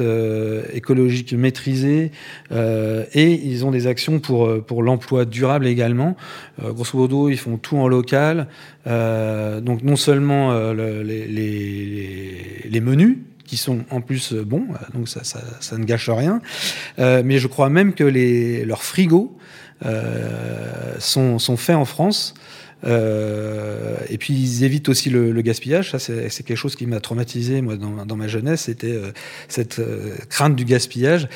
écologique 0.72 1.32
maîtrisé, 1.32 2.12
et 2.52 3.32
ils 3.32 3.64
ont 3.66 3.72
des 3.72 3.88
actions 3.88 4.20
pour, 4.20 4.62
pour 4.64 4.84
l'emploi 4.84 5.24
durable 5.24 5.66
également. 5.66 6.16
Grosso 6.62 6.96
modo, 6.96 7.30
ils 7.30 7.38
font 7.38 7.56
tout 7.56 7.78
en 7.78 7.88
local, 7.88 8.46
donc 8.86 9.82
non 9.82 9.96
seulement 9.96 10.52
le- 10.72 11.02
les, 11.02 11.26
les, 11.26 12.68
les 12.70 12.80
menus, 12.80 13.16
sont 13.56 13.84
en 13.90 14.00
plus 14.00 14.32
euh, 14.32 14.44
bons, 14.44 14.66
euh, 14.70 14.96
donc 14.96 15.08
ça, 15.08 15.22
ça, 15.24 15.78
ne 15.78 15.84
gâche 15.84 16.08
rien. 16.08 16.40
Euh, 16.98 17.22
mais 17.24 17.38
je 17.38 17.48
crois 17.48 17.70
même 17.70 17.94
que 17.94 18.04
les, 18.04 18.64
leurs 18.64 18.82
frigos 18.82 19.36
sont, 20.98 21.38
sont 21.38 21.56
faits 21.58 21.76
en 21.76 21.84
France. 21.84 22.32
Et 22.86 24.18
puis 24.18 24.32
ils 24.32 24.64
évitent 24.64 24.88
aussi 24.88 25.10
le, 25.10 25.42
gaspillage. 25.42 25.90
Ça, 25.90 25.98
c'est 25.98 26.42
quelque 26.42 26.56
chose 26.56 26.74
qui 26.74 26.86
m'a 26.86 27.00
traumatisé 27.00 27.60
moi 27.60 27.76
dans, 27.76 28.06
dans 28.06 28.16
ma 28.16 28.26
jeunesse. 28.26 28.62
C'était 28.62 28.98
cette 29.48 29.82
crainte 30.30 30.56
du 30.56 30.64
gaspillage. 30.64 31.28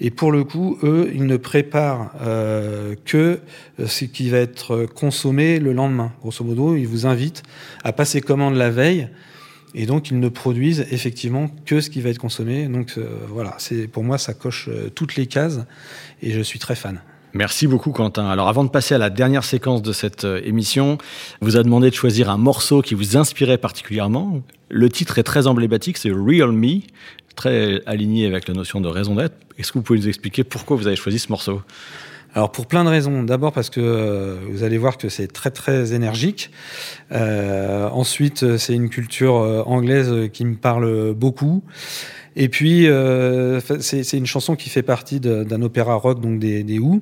Et 0.00 0.10
pour 0.10 0.30
le 0.30 0.44
coup, 0.44 0.78
eux, 0.84 1.10
ils 1.12 1.26
ne 1.26 1.36
préparent 1.36 2.12
que 3.04 3.40
ce 3.84 4.04
qui 4.04 4.30
va 4.30 4.38
être 4.38 4.86
consommé 4.86 5.58
le 5.58 5.72
lendemain. 5.72 6.12
Grosso 6.20 6.44
modo, 6.44 6.76
ils 6.76 6.86
vous 6.86 7.06
invitent 7.06 7.42
à 7.82 7.92
passer 7.92 8.20
commande 8.20 8.54
la 8.54 8.70
veille. 8.70 9.08
Et 9.78 9.84
donc, 9.84 10.10
ils 10.10 10.18
ne 10.18 10.28
produisent 10.30 10.86
effectivement 10.90 11.50
que 11.66 11.82
ce 11.82 11.90
qui 11.90 12.00
va 12.00 12.08
être 12.08 12.18
consommé. 12.18 12.66
Donc, 12.66 12.94
euh, 12.96 13.06
voilà, 13.28 13.54
c'est 13.58 13.86
pour 13.86 14.04
moi, 14.04 14.16
ça 14.16 14.32
coche 14.32 14.68
euh, 14.68 14.88
toutes 14.88 15.16
les 15.16 15.26
cases 15.26 15.60
et 16.22 16.32
je 16.32 16.40
suis 16.40 16.58
très 16.58 16.74
fan. 16.74 17.02
Merci 17.34 17.66
beaucoup 17.66 17.90
Quentin. 17.90 18.26
Alors 18.26 18.48
avant 18.48 18.64
de 18.64 18.70
passer 18.70 18.94
à 18.94 18.98
la 18.98 19.10
dernière 19.10 19.44
séquence 19.44 19.82
de 19.82 19.92
cette 19.92 20.24
euh, 20.24 20.40
émission, 20.42 20.96
on 21.42 21.44
vous 21.44 21.58
a 21.58 21.62
demandé 21.62 21.90
de 21.90 21.94
choisir 21.94 22.30
un 22.30 22.38
morceau 22.38 22.80
qui 22.80 22.94
vous 22.94 23.18
inspirait 23.18 23.58
particulièrement. 23.58 24.40
Le 24.70 24.88
titre 24.88 25.18
est 25.18 25.22
très 25.22 25.46
emblématique, 25.46 25.98
c'est 25.98 26.10
Real 26.10 26.52
Me, 26.52 26.80
très 27.34 27.82
aligné 27.84 28.24
avec 28.26 28.48
la 28.48 28.54
notion 28.54 28.80
de 28.80 28.88
raison 28.88 29.14
d'être. 29.14 29.36
Est-ce 29.58 29.72
que 29.72 29.78
vous 29.78 29.82
pouvez 29.82 29.98
nous 29.98 30.08
expliquer 30.08 30.42
pourquoi 30.44 30.78
vous 30.78 30.86
avez 30.86 30.96
choisi 30.96 31.18
ce 31.18 31.28
morceau? 31.28 31.60
Alors 32.36 32.52
pour 32.52 32.66
plein 32.66 32.84
de 32.84 32.90
raisons. 32.90 33.22
D'abord 33.22 33.52
parce 33.52 33.70
que 33.70 33.80
euh, 33.80 34.36
vous 34.50 34.62
allez 34.62 34.76
voir 34.76 34.98
que 34.98 35.08
c'est 35.08 35.26
très 35.26 35.50
très 35.50 35.94
énergique. 35.94 36.50
Euh, 37.10 37.88
ensuite, 37.88 38.58
c'est 38.58 38.74
une 38.74 38.90
culture 38.90 39.36
euh, 39.36 39.62
anglaise 39.64 40.30
qui 40.32 40.44
me 40.44 40.54
parle 40.54 41.14
beaucoup. 41.14 41.64
Et 42.38 42.50
puis, 42.50 42.86
euh, 42.86 43.60
c'est 43.80 44.12
une 44.12 44.26
chanson 44.26 44.56
qui 44.56 44.68
fait 44.68 44.82
partie 44.82 45.20
d'un 45.20 45.62
opéra 45.62 45.94
rock, 45.94 46.20
donc 46.20 46.38
des, 46.38 46.62
des 46.62 46.78
Who, 46.78 47.00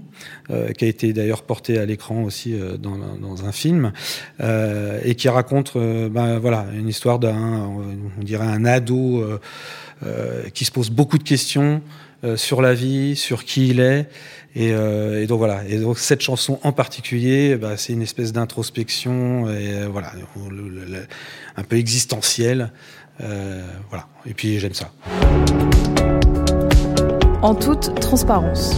euh, 0.50 0.70
qui 0.70 0.84
a 0.84 0.88
été 0.88 1.12
d'ailleurs 1.12 1.42
porté 1.42 1.76
à 1.76 1.84
l'écran 1.84 2.22
aussi 2.22 2.54
euh, 2.54 2.76
dans, 2.76 3.44
un 3.44 3.50
film, 3.50 3.92
euh, 4.40 5.00
et 5.04 5.16
qui 5.16 5.28
raconte 5.28 5.76
ben, 5.76 6.38
voilà, 6.38 6.66
une 6.72 6.88
histoire 6.88 7.18
d'un, 7.18 7.68
on 8.16 8.22
dirait 8.22 8.46
un 8.46 8.64
ado 8.64 9.24
qui 10.52 10.64
se 10.64 10.70
pose 10.70 10.90
beaucoup 10.90 11.18
de 11.18 11.24
questions 11.24 11.82
sur 12.36 12.62
la 12.62 12.74
vie, 12.74 13.16
sur 13.16 13.44
qui 13.44 13.68
il 13.68 13.80
est, 13.80 14.08
et, 14.56 14.72
euh, 14.72 15.22
et, 15.22 15.26
donc 15.26 15.38
voilà. 15.38 15.62
Et 15.68 15.78
donc 15.78 15.98
cette 15.98 16.20
chanson 16.20 16.60
en 16.62 16.72
particulier, 16.72 17.56
bah, 17.56 17.76
c'est 17.76 17.92
une 17.92 18.02
espèce 18.02 18.32
d'introspection 18.32 19.46
euh, 19.48 19.88
voilà, 19.90 20.12
un 21.56 21.62
peu 21.64 21.76
existentielle. 21.76 22.70
Euh, 23.20 23.62
voilà. 23.88 24.06
Et 24.26 24.34
puis 24.34 24.58
j'aime 24.58 24.74
ça. 24.74 24.92
En 27.42 27.54
toute 27.54 28.00
transparence. 28.00 28.74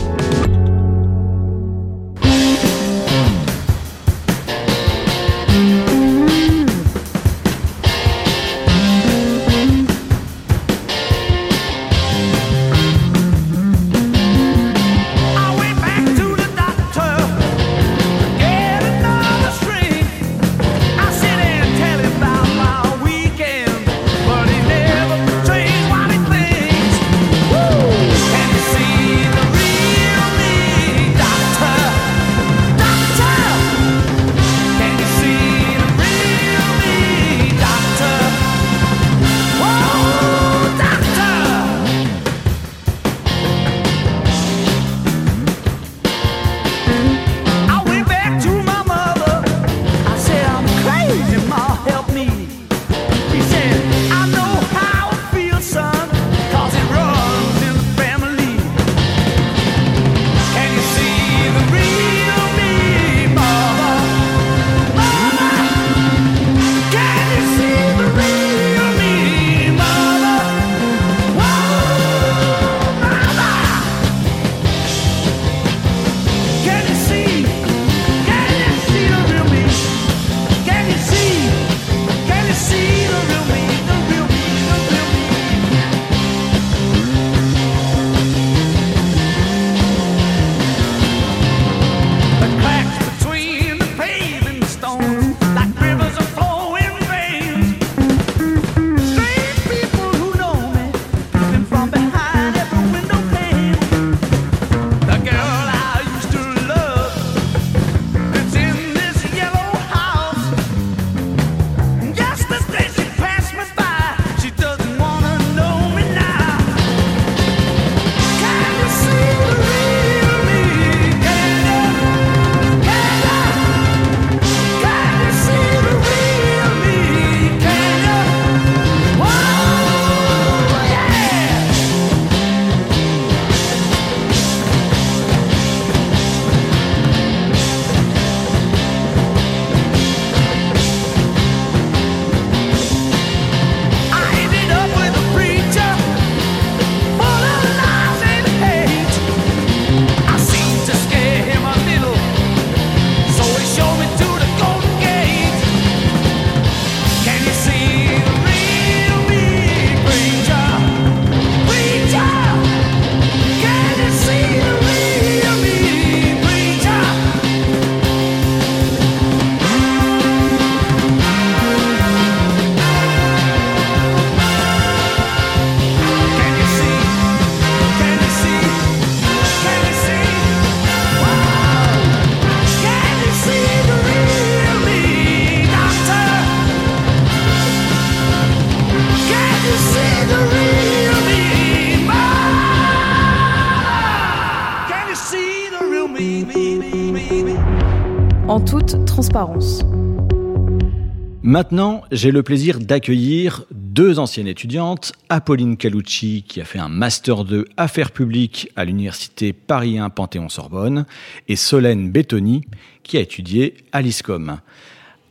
Maintenant, 201.42 202.04
j'ai 202.10 202.30
le 202.30 202.42
plaisir 202.42 202.80
d'accueillir 202.80 203.64
deux 203.70 204.18
anciennes 204.18 204.46
étudiantes, 204.46 205.12
Apolline 205.28 205.76
Calucci, 205.76 206.42
qui 206.48 206.58
a 206.62 206.64
fait 206.64 206.78
un 206.78 206.88
Master 206.88 207.44
2 207.44 207.66
Affaires 207.76 208.12
publiques 208.12 208.70
à 208.76 208.86
l'Université 208.86 209.52
Paris 209.52 209.98
1 209.98 210.08
Panthéon-Sorbonne, 210.08 211.04
et 211.48 211.56
Solène 211.56 212.10
Bétoni, 212.10 212.64
qui 213.02 213.18
a 213.18 213.20
étudié 213.20 213.74
à 213.92 214.00
l'ISCOM. 214.00 214.58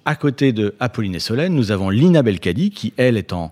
À 0.05 0.15
côté 0.15 0.53
de 0.53 0.75
Apolline 0.79 1.15
et 1.15 1.19
Solène, 1.19 1.55
nous 1.55 1.71
avons 1.71 1.89
Lina 1.89 2.21
Belkadi, 2.21 2.69
qui, 2.69 2.93
elle, 2.97 3.17
est 3.17 3.33
en 3.33 3.51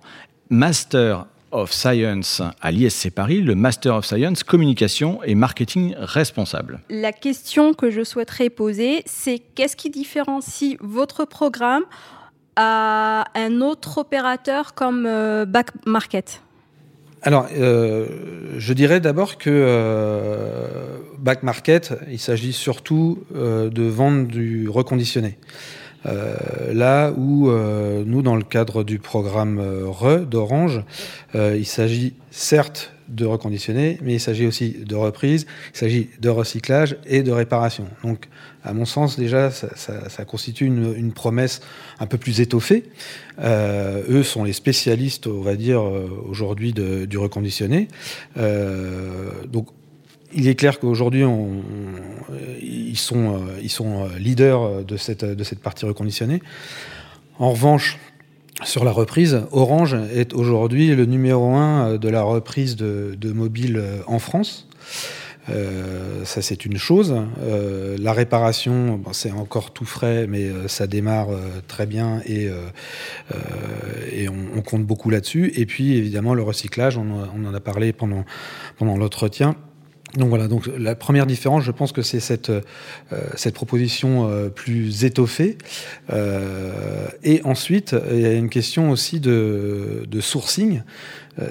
Master 0.52 1.26
of 1.54 1.72
Science 1.72 2.42
à 2.62 2.72
l'ISC 2.72 3.12
Paris, 3.12 3.42
le 3.42 3.56
Master 3.56 3.96
of 3.96 4.06
Science 4.06 4.44
Communication 4.44 5.24
et 5.24 5.36
Marketing 5.36 5.96
Responsable. 5.98 6.82
La 6.90 7.12
question 7.12 7.74
que 7.74 7.92
je 7.92 8.04
souhaiterais 8.04 8.50
poser, 8.50 9.04
c'est 9.06 9.40
qu'est-ce 9.40 9.76
qui 9.76 9.90
différencie 9.90 10.78
votre 10.82 11.26
programme 11.26 11.84
à 12.56 13.26
un 13.36 13.62
autre 13.62 14.00
opérateur 14.00 14.74
comme 14.74 15.06
euh, 15.06 15.46
Back 15.46 15.70
Market? 15.86 16.42
Alors, 17.26 17.48
euh, 17.56 18.06
je 18.58 18.74
dirais 18.74 19.00
d'abord 19.00 19.38
que 19.38 19.50
euh, 19.50 20.68
back 21.20 21.42
market, 21.44 21.94
il 22.12 22.20
s'agit 22.20 22.52
surtout 22.52 23.24
euh, 23.34 23.70
de 23.70 23.84
vendre 23.84 24.28
du 24.28 24.68
reconditionné. 24.68 25.38
Euh, 26.06 26.74
là 26.74 27.14
où 27.16 27.50
euh, 27.50 28.04
nous, 28.06 28.22
dans 28.22 28.36
le 28.36 28.44
cadre 28.44 28.84
du 28.84 29.00
programme 29.00 29.60
euh, 29.60 29.88
RE 29.88 30.26
d'Orange, 30.26 30.82
il 31.34 31.66
s'agit 31.66 32.14
certes 32.30 32.94
de 33.08 33.26
reconditionner, 33.26 33.98
mais 34.02 34.14
il 34.14 34.20
s'agit 34.20 34.46
aussi 34.46 34.78
de 34.86 34.96
reprise, 34.96 35.46
il 35.74 35.78
s'agit 35.78 36.10
de 36.20 36.30
recyclage 36.30 36.96
et 37.06 37.24
de 37.24 37.32
réparation. 37.32 37.86
Donc, 38.04 38.28
à 38.64 38.74
mon 38.74 38.86
sens, 38.86 39.18
déjà, 39.18 39.52
ça, 39.52 40.26
constitue 40.26 40.66
une, 40.66 41.12
promesse 41.12 41.62
un 42.00 42.06
peu 42.06 42.18
plus 42.18 42.40
étoffée. 42.40 42.86
Eux 43.42 44.24
sont 44.24 44.44
les 44.44 44.54
spécialistes, 44.54 45.28
on 45.28 45.42
va 45.42 45.56
dire, 45.56 45.84
aujourd'hui 45.84 46.74
du 46.74 47.18
reconditionné. 47.18 47.88
Euh, 48.38 49.32
donc, 49.48 49.68
il 50.36 50.48
est 50.48 50.56
clair 50.56 50.80
qu'aujourd'hui, 50.80 51.24
ils, 52.62 52.98
sont, 52.98 53.42
ils 53.62 53.70
sont 53.70 54.08
leaders 54.18 54.84
de 54.84 54.98
cette, 54.98 55.60
partie 55.60 55.86
reconditionnée. 55.86 56.42
En 57.40 57.52
revanche, 57.52 58.00
sur 58.64 58.86
la 58.86 58.92
reprise, 58.92 59.42
Orange 59.52 59.96
est 60.14 60.34
aujourd'hui 60.34 60.96
le 60.96 61.06
numéro 61.06 61.56
un 61.56 61.98
de 61.98 62.10
la 62.10 62.22
reprise 62.22 62.76
de, 62.76 63.16
de 63.20 63.32
mobile 63.32 63.82
en 64.08 64.20
France. 64.20 64.68
Euh, 65.50 66.24
ça 66.24 66.42
c'est 66.42 66.66
une 66.66 66.78
chose. 66.78 67.14
Euh, 67.42 67.98
la 68.00 68.14
réparation, 68.14 69.02
c'est 69.12 69.32
encore 69.32 69.72
tout 69.74 69.86
frais, 69.86 70.26
mais 70.28 70.44
euh, 70.44 70.68
ça 70.68 70.88
démarre 70.88 71.30
très 71.68 71.86
bien 71.86 72.22
et, 72.26 72.50
on, 74.56 74.62
compte 74.62 74.86
beaucoup 74.86 75.10
là-dessus. 75.10 75.52
Et 75.56 75.66
puis 75.66 75.96
évidemment 75.96 76.34
le 76.34 76.44
recyclage, 76.44 76.98
on, 76.98 77.12
en 77.12 77.54
a 77.54 77.60
parlé 77.60 77.94
pendant 77.94 78.26
l'entretien. 78.80 79.56
Donc 80.16 80.30
voilà, 80.30 80.48
donc 80.48 80.70
la 80.78 80.94
première 80.94 81.26
différence, 81.26 81.64
je 81.64 81.72
pense 81.72 81.92
que 81.92 82.04
c'est 82.04 82.20
cette, 82.20 82.52
euh, 82.52 82.62
cette 83.36 83.56
proposition 83.56 84.30
euh, 84.30 84.50
plus 84.50 85.06
étoffée. 85.06 85.58
Euh, 86.12 87.08
et 87.24 87.42
ensuite, 87.44 87.96
il 88.12 88.20
y 88.20 88.26
a 88.26 88.34
une 88.34 88.50
question 88.50 88.92
aussi 88.92 89.20
de, 89.20 90.06
de 90.08 90.22
sourcing. 90.22 90.84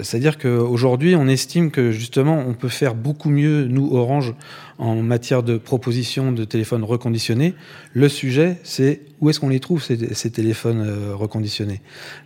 C'est-à-dire 0.01 0.37
qu'aujourd'hui, 0.37 1.15
on 1.15 1.27
estime 1.27 1.69
que 1.69 1.91
justement, 1.91 2.43
on 2.47 2.53
peut 2.53 2.69
faire 2.69 2.95
beaucoup 2.95 3.29
mieux, 3.29 3.65
nous, 3.65 3.93
Orange, 3.93 4.33
en 4.77 4.95
matière 4.95 5.43
de 5.43 5.57
proposition 5.57 6.31
de 6.31 6.45
téléphones 6.45 6.83
reconditionnés. 6.83 7.53
Le 7.93 8.07
sujet, 8.07 8.57
c'est 8.63 9.01
où 9.19 9.29
est-ce 9.29 9.39
qu'on 9.39 9.49
les 9.49 9.59
trouve, 9.59 9.83
ces, 9.83 10.31
téléphones 10.31 11.11
reconditionnés? 11.13 11.81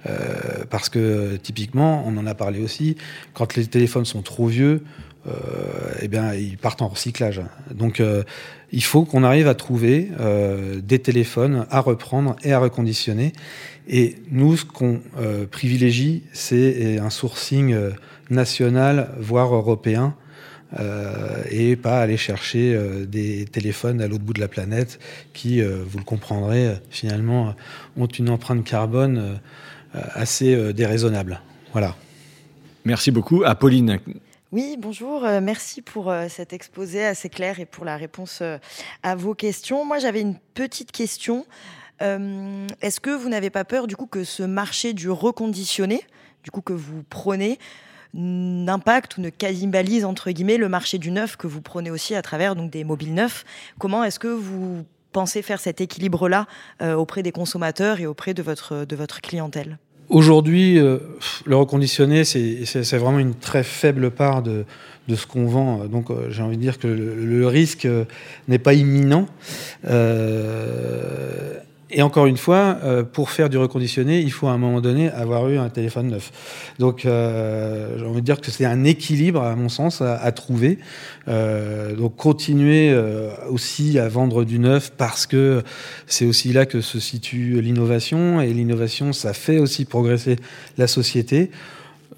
Euh, 0.06 0.65
Parce 0.70 0.89
que 0.89 1.36
typiquement, 1.38 2.04
on 2.06 2.15
en 2.17 2.28
a 2.28 2.36
parlé 2.36 2.62
aussi, 2.62 2.96
quand 3.34 3.56
les 3.56 3.65
téléphones 3.65 4.06
sont 4.06 4.22
trop 4.22 4.48
vieux, 4.48 4.84
euh, 5.28 5.32
eh 6.02 6.08
bien, 6.08 6.34
ils 6.34 6.58
partent 6.58 6.82
en 6.82 6.88
recyclage. 6.88 7.41
Donc, 7.74 8.00
euh, 8.00 8.24
il 8.71 8.84
faut 8.84 9.06
qu'on 9.06 9.23
arrive 9.23 9.47
à 9.47 9.56
trouver 9.56 10.10
euh, 10.19 10.82
des 10.82 10.99
téléphones 10.99 11.65
à 11.69 11.80
reprendre 11.80 12.36
et 12.43 12.53
à 12.53 12.60
reconditionner. 12.60 13.34
Et 13.88 14.15
nous, 14.32 14.58
ce 14.58 14.65
qu'on 14.65 14.99
euh, 15.17 15.45
privilégie, 15.45 16.23
c'est 16.34 16.99
un 16.99 17.10
sourcing 17.10 17.73
euh, 17.73 17.91
national, 18.30 19.12
voire 19.19 19.56
européen, 19.56 20.15
euh, 20.77 21.43
et 21.49 21.77
pas 21.77 22.01
aller 22.01 22.17
chercher 22.17 22.75
euh, 22.75 23.06
des 23.06 23.45
téléphones 23.45 24.01
à 24.01 24.08
l'autre 24.08 24.23
bout 24.23 24.34
de 24.34 24.41
la 24.41 24.49
planète 24.49 24.99
qui, 25.34 25.62
euh, 25.62 25.82
vous 25.88 25.97
le 25.97 26.03
comprendrez, 26.03 26.73
finalement 26.89 27.56
ont 27.95 28.08
une 28.08 28.30
empreinte 28.30 28.65
carbone 28.65 29.39
assez 29.93 30.73
déraisonnable. 30.73 31.41
Voilà. 31.71 31.95
Merci 32.86 33.12
beaucoup. 33.12 33.43
Apolline, 33.45 33.99
oui, 34.53 34.77
bonjour. 34.79 35.25
Euh, 35.25 35.41
merci 35.41 35.81
pour 35.81 36.10
euh, 36.10 36.27
cet 36.29 36.53
exposé 36.53 37.03
assez 37.03 37.27
clair 37.27 37.60
et 37.60 37.65
pour 37.65 37.83
la 37.83 37.97
réponse 37.97 38.39
euh, 38.41 38.57
à 39.03 39.13
vos 39.13 39.33
questions. 39.33 39.83
Moi, 39.83 39.99
j'avais 39.99 40.21
une 40.21 40.38
petite 40.53 40.91
question. 40.91 41.45
Est-ce 41.99 42.99
que 42.99 43.10
vous 43.10 43.27
n'avez 43.27 43.49
pas 43.49 43.65
peur 43.65 43.88
du 43.88 43.95
coup 43.95 44.05
que 44.05 44.23
ce 44.23 44.43
marché 44.43 44.93
du 44.93 45.10
reconditionné, 45.10 46.03
du 46.43 46.51
coup 46.51 46.62
que 46.62 46.71
vous 46.71 47.01
prenez, 47.10 47.57
n'impacte 48.13 49.17
ou 49.17 49.21
ne 49.21 49.31
cannibalise 49.31 50.05
entre 50.05 50.29
guillemets 50.29 50.57
le 50.57 50.69
marché 50.69 50.99
du 50.99 51.10
neuf 51.10 51.38
que 51.38 51.47
vous 51.47 51.60
prenez 51.60 51.89
aussi 51.89 52.13
à 52.13 52.21
travers 52.21 52.55
donc 52.55 52.69
des 52.69 52.83
mobiles 52.83 53.15
neufs? 53.15 53.45
Comment 53.79 54.03
est-ce 54.03 54.19
que 54.19 54.27
vous 54.27 54.86
pensez 55.12 55.41
faire 55.41 55.60
cet 55.60 55.81
équilibre-là 55.81 56.45
auprès 56.79 57.23
des 57.23 57.31
consommateurs 57.31 57.99
et 57.99 58.05
auprès 58.05 58.36
de 58.36 58.43
votre, 58.43 58.86
de 58.86 58.95
votre 58.95 59.19
clientèle? 59.19 59.79
Aujourd'hui, 60.10 60.80
euh, 60.80 61.00
le 61.46 61.58
reconditionné, 61.58 62.24
c'est 62.24 62.98
vraiment 62.98 63.20
une 63.20 63.36
très 63.36 63.63
faible 63.63 64.10
part 64.10 64.41
de, 64.41 64.63
ce 65.13 65.28
qu'on 65.28 65.48
vend. 65.48 65.86
Donc, 65.86 66.10
euh, 66.10 66.28
j'ai 66.30 66.41
envie 66.41 66.56
de 66.56 66.62
dire 66.62 66.80
que 66.80 66.88
le, 66.88 67.26
le 67.26 67.48
risque 67.48 67.86
euh, 67.86 68.06
n'est 68.48 68.60
pas 68.60 68.74
imminent. 68.74 69.28
Et 71.89 72.02
encore 72.02 72.26
une 72.26 72.36
fois, 72.36 72.80
euh, 72.84 73.04
pour 73.04 73.30
faire 73.30 73.50
du 73.50 73.58
reconditionné, 73.58 74.19
il 74.19 74.32
faut 74.32 74.47
à 74.47 74.52
un 74.52 74.58
moment 74.58 74.82
donné 74.82 75.10
avoir 75.10 75.47
eu 75.47 75.58
un 75.58 75.69
téléphone 75.69 76.08
neuf. 76.08 76.32
Donc, 76.80 77.06
euh, 77.06 77.97
j'ai 77.97 78.06
envie 78.06 78.19
de 78.19 78.26
dire 78.26 78.41
que 78.41 78.52
c'est 78.52 78.65
un 78.65 78.84
équilibre, 78.84 79.41
à 79.41 79.56
mon 79.56 79.69
sens, 79.69 80.02
à, 80.02 80.32
trouver. 80.34 80.80
Euh, 81.30 81.95
donc, 81.95 82.17
continuer 82.17 82.89
euh, 82.91 83.30
aussi 83.50 84.00
à 84.00 84.10
vendre 84.10 84.43
du 84.43 84.60
neuf 84.60 84.91
parce 84.97 85.26
que 85.26 85.63
c'est 86.08 86.26
aussi 86.26 86.52
là 86.52 86.65
que 86.65 86.82
se 86.82 87.00
situe 87.00 87.62
l'innovation. 87.62 88.41
Et 88.41 88.54
l'innovation, 88.54 89.13
ça 89.13 89.32
fait 89.32 89.58
aussi 89.58 89.86
progresser 89.86 90.36
la 90.78 90.88
société. 90.88 91.52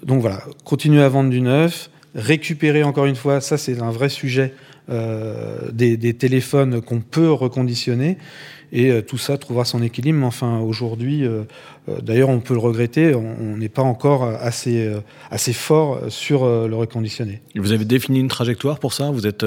Donc 0.04 0.20
voilà, 0.20 0.42
continuer 0.64 1.02
à 1.02 1.08
vendre 1.08 1.30
du 1.30 1.42
neuf, 1.42 1.90
récupérer 2.16 2.82
encore 2.82 3.06
une 3.06 3.16
fois, 3.16 3.40
ça 3.40 3.56
c'est 3.56 3.80
un 3.80 3.90
vrai 3.90 4.08
sujet, 4.08 4.54
des 5.72 6.14
téléphones 6.14 6.80
qu'on 6.80 7.00
peut 7.00 7.30
reconditionner 7.30 8.16
et 8.72 8.90
euh, 8.90 9.02
tout 9.02 9.18
ça 9.18 9.38
trouvera 9.38 9.64
son 9.64 9.82
équilibre. 9.82 10.18
Mais 10.18 10.26
enfin, 10.26 10.60
aujourd'hui, 10.60 11.24
euh, 11.24 11.42
euh, 11.88 12.00
d'ailleurs, 12.00 12.28
on 12.28 12.40
peut 12.40 12.54
le 12.54 12.60
regretter, 12.60 13.14
on 13.14 13.56
n'est 13.56 13.68
pas 13.68 13.82
encore 13.82 14.24
assez, 14.24 14.90
assez 15.30 15.52
fort 15.52 16.00
sur 16.08 16.44
le 16.44 16.74
reconditionné. 16.74 17.40
Vous 17.56 17.72
avez 17.72 17.84
défini 17.84 18.20
une 18.20 18.28
trajectoire 18.28 18.78
pour 18.78 18.92
ça? 18.92 19.10
Vous 19.10 19.26
êtes, 19.26 19.44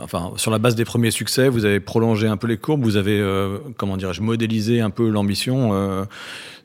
enfin, 0.00 0.32
sur 0.36 0.50
la 0.50 0.58
base 0.58 0.74
des 0.74 0.84
premiers 0.84 1.10
succès, 1.10 1.48
vous 1.48 1.64
avez 1.64 1.80
prolongé 1.80 2.26
un 2.26 2.36
peu 2.36 2.46
les 2.46 2.56
courbes, 2.56 2.82
vous 2.82 2.96
avez, 2.96 3.22
comment 3.76 3.96
dirais-je, 3.96 4.22
modélisé 4.22 4.80
un 4.80 4.90
peu 4.90 5.08
l'ambition. 5.08 6.06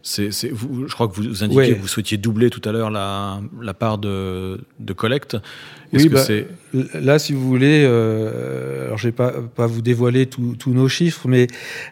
C'est, 0.02 0.32
je 0.32 0.94
crois 0.94 1.08
que 1.08 1.14
vous, 1.16 1.44
Ouais. 1.54 1.70
que 1.74 1.80
vous 1.80 1.88
souhaitiez 1.88 2.18
doubler 2.18 2.50
tout 2.50 2.62
à 2.68 2.72
l'heure 2.72 2.90
la, 2.90 3.42
la 3.62 3.74
part 3.74 3.98
de, 3.98 4.60
de 4.80 4.94
collecte. 4.94 5.36
Est-ce 5.92 6.04
Oui, 6.04 6.10
que 6.10 6.46
bah, 6.74 6.90
Là, 7.02 7.20
si 7.20 7.34
vous 7.34 7.46
voulez, 7.48 7.84
euh, 7.86 8.86
alors 8.86 8.98
je 8.98 9.08
vais 9.08 9.12
pas, 9.12 9.34
pas 9.56 9.68
vous 9.68 9.82
dévoiler 9.82 10.28
tous 10.28 10.56
nos 10.74 10.88
chiffres, 10.88 11.28
mais 11.28 11.48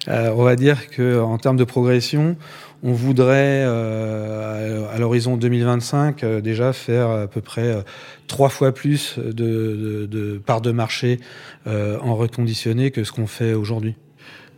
euh, 0.07 0.31
on 0.35 0.43
va 0.43 0.55
dire 0.55 0.89
que 0.89 1.19
en 1.19 1.37
termes 1.37 1.57
de 1.57 1.63
progression, 1.63 2.37
on 2.83 2.93
voudrait 2.93 3.63
euh, 3.65 4.85
à 4.93 4.99
l'horizon 4.99 5.35
2025 5.35 6.23
euh, 6.23 6.41
déjà 6.41 6.73
faire 6.73 7.09
à 7.09 7.27
peu 7.27 7.41
près 7.41 7.67
euh, 7.67 7.81
trois 8.27 8.49
fois 8.49 8.71
plus 8.71 9.17
de, 9.17 9.31
de, 9.31 10.05
de 10.05 10.37
parts 10.37 10.61
de 10.61 10.71
marché 10.71 11.19
en 11.65 12.15
reconditionné 12.15 12.91
que 12.91 13.03
ce 13.03 13.11
qu'on 13.11 13.27
fait 13.27 13.53
aujourd'hui. 13.53 13.95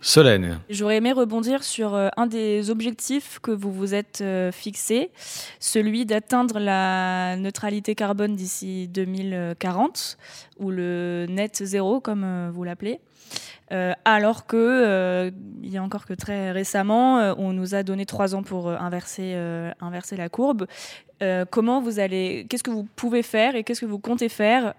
Solène 0.01 0.59
J'aurais 0.69 0.97
aimé 0.97 1.11
rebondir 1.11 1.63
sur 1.63 1.93
euh, 1.93 2.07
un 2.15 2.25
des 2.25 2.69
objectifs 2.69 3.39
que 3.41 3.51
vous 3.51 3.71
vous 3.71 3.93
êtes 3.93 4.21
euh, 4.21 4.51
fixé, 4.51 5.11
celui 5.59 6.05
d'atteindre 6.05 6.59
la 6.59 7.35
neutralité 7.35 7.95
carbone 7.95 8.35
d'ici 8.35 8.87
2040, 8.87 10.17
ou 10.59 10.71
le 10.71 11.25
net 11.29 11.63
zéro, 11.63 11.99
comme 11.99 12.23
euh, 12.23 12.49
vous 12.53 12.63
l'appelez. 12.63 12.99
Alors 14.03 14.47
que, 14.47 14.57
euh, 14.57 15.29
il 15.61 15.69
y 15.69 15.77
a 15.77 15.83
encore 15.83 16.07
que 16.07 16.15
très 16.15 16.51
récemment, 16.51 17.35
on 17.37 17.53
nous 17.53 17.75
a 17.75 17.83
donné 17.83 18.07
trois 18.07 18.33
ans 18.33 18.41
pour 18.41 18.67
inverser, 18.67 19.35
inverser 19.79 20.17
la 20.17 20.27
courbe. 20.27 20.65
Comment 21.51 21.79
vous 21.79 21.99
allez, 21.99 22.47
qu'est-ce 22.49 22.63
que 22.63 22.71
vous 22.71 22.87
pouvez 22.95 23.21
faire 23.21 23.55
et 23.55 23.63
qu'est-ce 23.63 23.81
que 23.81 23.85
vous 23.85 23.99
comptez 23.99 24.27
faire 24.27 24.73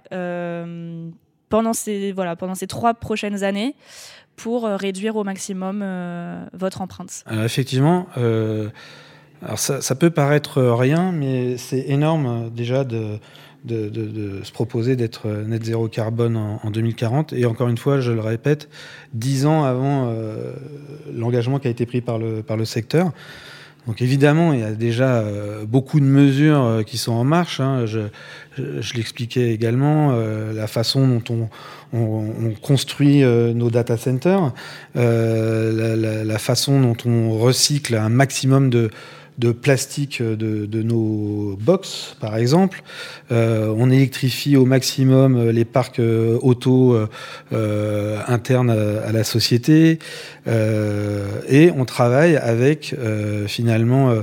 pendant 1.51 1.73
ces, 1.73 2.13
voilà, 2.13 2.37
pendant 2.37 2.55
ces 2.55 2.67
trois 2.67 2.95
prochaines 2.95 3.45
années 3.45 3.77
pour 4.43 4.67
euh, 4.67 4.77
réduire 4.77 5.17
au 5.17 5.25
maximum 5.25 5.81
euh, 5.83 6.45
votre 6.55 6.81
empreinte 6.81 7.25
effectivement, 7.45 8.07
euh, 8.17 8.69
alors 9.43 9.59
ça, 9.59 9.95
peut 9.95 10.11
paraître 10.11 10.61
rien, 10.63 11.13
mais 11.13 11.57
c'est 11.57 11.89
énorme 11.89 12.51
déjà 12.55 12.85
de, 12.85 13.19
se 13.67 14.53
proposer 14.53 14.97
d'être 14.97 15.29
net 15.29 15.65
zéro 15.65 15.89
carbone 15.89 16.37
en, 16.37 16.61
en, 16.63 16.71
2040. 16.71 17.33
Et 17.33 17.47
encore 17.47 17.69
une 17.69 17.79
fois, 17.79 18.01
je 18.01 18.13
le 18.13 18.21
répète, 18.21 18.69
dix 19.15 19.47
ans 19.47 19.65
avant 19.65 20.13
l'engagement 21.11 21.59
qui 21.59 21.69
a 21.69 21.71
été 21.71 21.87
pris 21.87 22.03
par 22.03 22.19
le, 22.19 22.43
par 22.43 22.59
le 22.59 22.67
secteur. 22.67 23.13
Donc 23.87 24.03
évidemment, 24.03 24.53
il 24.53 24.61
y 24.61 24.65
a 24.65 24.73
déjà 24.73 25.17
euh, 25.17 25.65
beaucoup 25.65 26.01
de 26.01 26.05
mesures 26.05 26.63
euh, 26.63 26.83
qui 26.83 26.99
sont 26.99 27.13
en 27.13 27.25
marche. 27.25 27.61
Hein. 27.61 27.87
Je, 27.87 28.01
je, 28.57 28.95
l'expliquais 28.95 29.53
également, 29.53 30.11
euh, 30.13 30.53
la 30.53 30.67
façon 30.67 31.09
dont 31.09 31.23
on, 31.31 31.49
on, 31.97 32.35
on 32.47 32.51
construit 32.61 33.23
euh, 33.23 33.53
nos 33.55 33.71
data 33.71 33.97
centers, 33.97 34.53
euh, 34.97 35.73
la, 35.73 35.97
la, 35.97 36.25
la, 36.25 36.39
façon 36.39 36.81
dont 36.81 36.97
on 37.07 37.39
recycle 37.39 37.95
un 37.95 38.11
maximum 38.11 38.71
de, 38.71 38.91
de 39.41 39.53
plastique 39.53 40.23
de, 40.23 40.83
nos 40.83 41.57
box, 41.61 42.17
par 42.21 42.37
exemple. 42.37 42.83
Euh, 43.33 43.75
on 43.77 43.91
électrifie 43.91 44.57
au 44.57 44.67
maximum 44.67 45.51
les 45.51 45.65
parcs 45.65 46.01
auto 46.43 46.97
euh, 47.53 48.19
internes 48.27 48.71
à, 48.71 49.13
la 49.13 49.25
société. 49.25 49.99
et 50.47 51.71
on 51.77 51.85
travaille 51.85 52.37
avec 52.37 52.95
finalement 53.47 54.11
euh, 54.11 54.23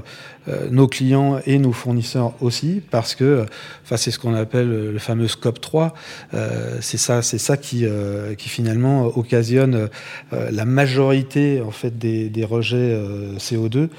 nos 0.71 0.87
clients 0.87 1.39
et 1.45 1.59
nos 1.59 1.73
fournisseurs 1.73 2.33
aussi, 2.41 2.81
parce 2.89 3.15
que 3.15 3.45
enfin, 3.83 3.97
c'est 3.97 4.11
ce 4.11 4.19
qu'on 4.19 4.33
appelle 4.33 4.69
le 4.69 4.99
fameux 4.99 5.27
scope 5.27 5.59
3. 5.59 5.93
Euh, 6.33 6.77
c'est 6.81 6.97
ça, 6.97 7.21
c'est 7.21 7.37
ça 7.37 7.57
qui, 7.57 7.85
euh, 7.85 8.35
qui 8.35 8.49
finalement 8.49 9.05
occasionne 9.17 9.89
la 10.31 10.65
majorité 10.65 11.61
en 11.61 11.71
fait 11.71 11.97
des, 11.97 12.29
des 12.29 12.45
rejets 12.45 12.97
CO2. 13.37 13.89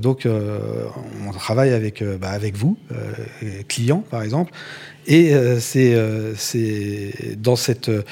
donc, 0.00 0.26
on 0.26 1.32
travaille 1.32 1.72
avec, 1.72 2.02
bah, 2.02 2.30
avec 2.30 2.56
vous, 2.56 2.76
clients 3.68 4.04
par 4.10 4.22
exemple, 4.22 4.52
et 5.08 5.34
euh, 5.34 5.58
euh, 5.76 6.34
c'est 6.36 7.36
dans 7.38 7.56
cette 7.56 7.88
euh, 7.88 8.02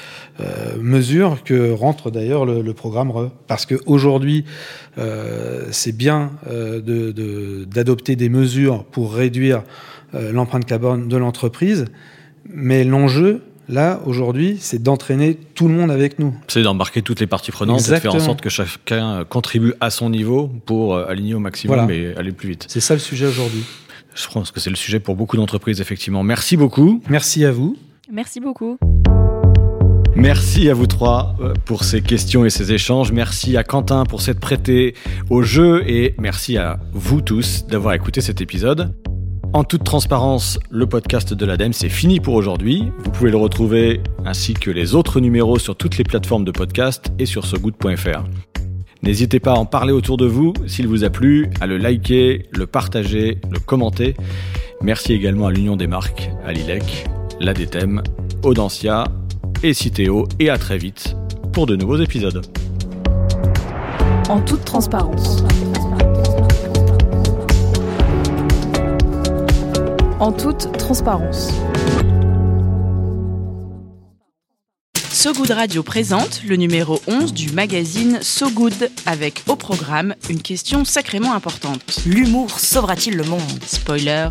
mesure 0.81 1.43
que 1.43 1.71
rentre 1.71 2.09
d'ailleurs 2.09 2.43
le, 2.43 2.63
le, 2.63 2.73
programme 2.73 3.11
RE. 3.11 3.29
Parce 3.45 3.67
qu'aujourd'hui, 3.67 4.45
c'est 5.71 5.95
bien 5.95 6.31
d'adopter 6.45 8.15
de, 8.15 8.19
des 8.19 8.29
mesures 8.29 8.83
pour 8.83 9.13
réduire 9.13 9.63
l'empreinte 10.13 10.65
carbone 10.65 11.07
de 11.07 11.17
l'entreprise, 11.17 11.85
mais 12.49 12.83
l'enjeu, 12.83 13.43
Là, 13.69 13.99
aujourd'hui, 14.05 14.55
c'est 14.61 14.81
d'entraîner 14.81 15.35
tout 15.35 15.67
le 15.67 15.73
monde 15.73 15.91
avec 15.91 16.19
nous. 16.19 16.33
C'est 16.47 16.61
d'embarquer 16.61 17.01
toutes 17.01 17.19
les 17.19 17.27
parties 17.27 17.51
prenantes 17.51 17.81
et 17.85 17.91
de 17.91 17.97
faire 17.97 18.15
en 18.15 18.19
sorte 18.21 18.39
que 18.39 18.47
chacun 18.47 19.25
contribue 19.25 19.73
à 19.81 19.89
son 19.89 20.09
niveau 20.09 20.49
pour 20.65 20.97
aligner 20.97 21.33
au 21.33 21.39
maximum 21.39 21.91
et 21.91 22.15
aller 22.15 22.31
plus 22.31 22.47
vite. 22.47 22.65
C'est 22.69 22.79
ça 22.79 22.93
le 22.93 23.01
sujet 23.01 23.25
aujourd'hui. 23.25 23.65
Je 24.17 24.27
pense 24.27 24.49
que 24.49 24.59
c'est 24.59 24.71
le 24.71 24.75
sujet 24.75 24.99
pour 24.99 25.15
beaucoup 25.15 25.37
d'entreprises, 25.37 25.79
effectivement. 25.79 26.23
Merci 26.23 26.57
beaucoup. 26.57 27.01
Merci 27.07 27.45
à 27.45 27.51
vous. 27.51 27.77
Merci 28.11 28.39
beaucoup. 28.39 28.77
Merci 30.15 30.69
à 30.69 30.73
vous 30.73 30.87
trois 30.87 31.35
euh, 31.39 31.53
pour 31.65 31.83
ces 31.83 32.01
questions 32.01 32.43
et 32.43 32.49
ces 32.49 32.71
échanges. 32.71 33.11
Merci 33.11 33.55
à 33.55 33.63
Quentin 33.63 34.05
pour 34.05 34.21
s'être 34.21 34.39
prêté 34.39 34.95
au 35.29 35.43
jeu 35.43 35.87
et 35.87 36.15
merci 36.17 36.57
à 36.57 36.79
vous 36.93 37.21
tous 37.21 37.67
d'avoir 37.67 37.93
écouté 37.93 38.21
cet 38.21 38.41
épisode. 38.41 38.95
En 39.53 39.63
toute 39.63 39.83
transparence, 39.83 40.59
le 40.71 40.87
podcast 40.87 41.35
de 41.35 41.45
l'ADEME, 41.45 41.73
c'est 41.73 41.89
fini 41.89 42.19
pour 42.19 42.33
aujourd'hui. 42.33 42.91
Vous 43.03 43.11
pouvez 43.11 43.29
le 43.29 43.37
retrouver 43.37 44.01
ainsi 44.25 44.55
que 44.55 44.71
les 44.71 44.95
autres 44.95 45.19
numéros 45.19 45.59
sur 45.59 45.75
toutes 45.75 45.97
les 45.97 46.03
plateformes 46.03 46.43
de 46.43 46.51
podcast 46.51 47.11
et 47.19 47.27
sur 47.27 47.45
sogood.fr. 47.45 48.23
N'hésitez 49.07 49.39
pas 49.39 49.53
à 49.53 49.55
en 49.55 49.65
parler 49.65 49.93
autour 49.93 50.17
de 50.17 50.25
vous 50.25 50.51
s'il 50.67 50.85
vous 50.85 51.05
a 51.05 51.09
plu, 51.09 51.49
à 51.61 51.65
le 51.65 51.77
liker, 51.77 52.49
le 52.51 52.67
partager, 52.67 53.39
le 53.49 53.57
commenter. 53.57 54.15
Merci 54.81 55.13
également 55.13 55.47
à 55.47 55.51
l'Union 55.53 55.77
des 55.77 55.87
marques, 55.87 56.29
à 56.45 56.51
l'ILEC, 56.51 57.05
l'ADTEM, 57.39 58.03
Audencia 58.43 59.05
et 59.63 59.73
Citeo 59.73 60.27
et 60.41 60.49
à 60.49 60.57
très 60.57 60.77
vite 60.77 61.15
pour 61.53 61.67
de 61.67 61.77
nouveaux 61.77 61.95
épisodes. 62.01 62.45
En 64.27 64.41
toute 64.41 64.65
transparence. 64.65 65.41
En 70.19 70.33
toute 70.33 70.77
transparence. 70.77 71.53
So 75.17 75.33
Good 75.33 75.49
Radio 75.49 75.81
présente 75.81 76.43
le 76.43 76.57
numéro 76.57 77.01
11 77.07 77.33
du 77.33 77.51
magazine 77.51 78.19
So 78.21 78.51
Good 78.51 78.91
avec 79.07 79.41
au 79.47 79.55
programme 79.55 80.13
une 80.29 80.43
question 80.43 80.85
sacrément 80.85 81.33
importante. 81.33 82.01
L'humour 82.05 82.59
sauvera-t-il 82.59 83.17
le 83.17 83.23
monde? 83.23 83.41
Spoiler. 83.65 84.29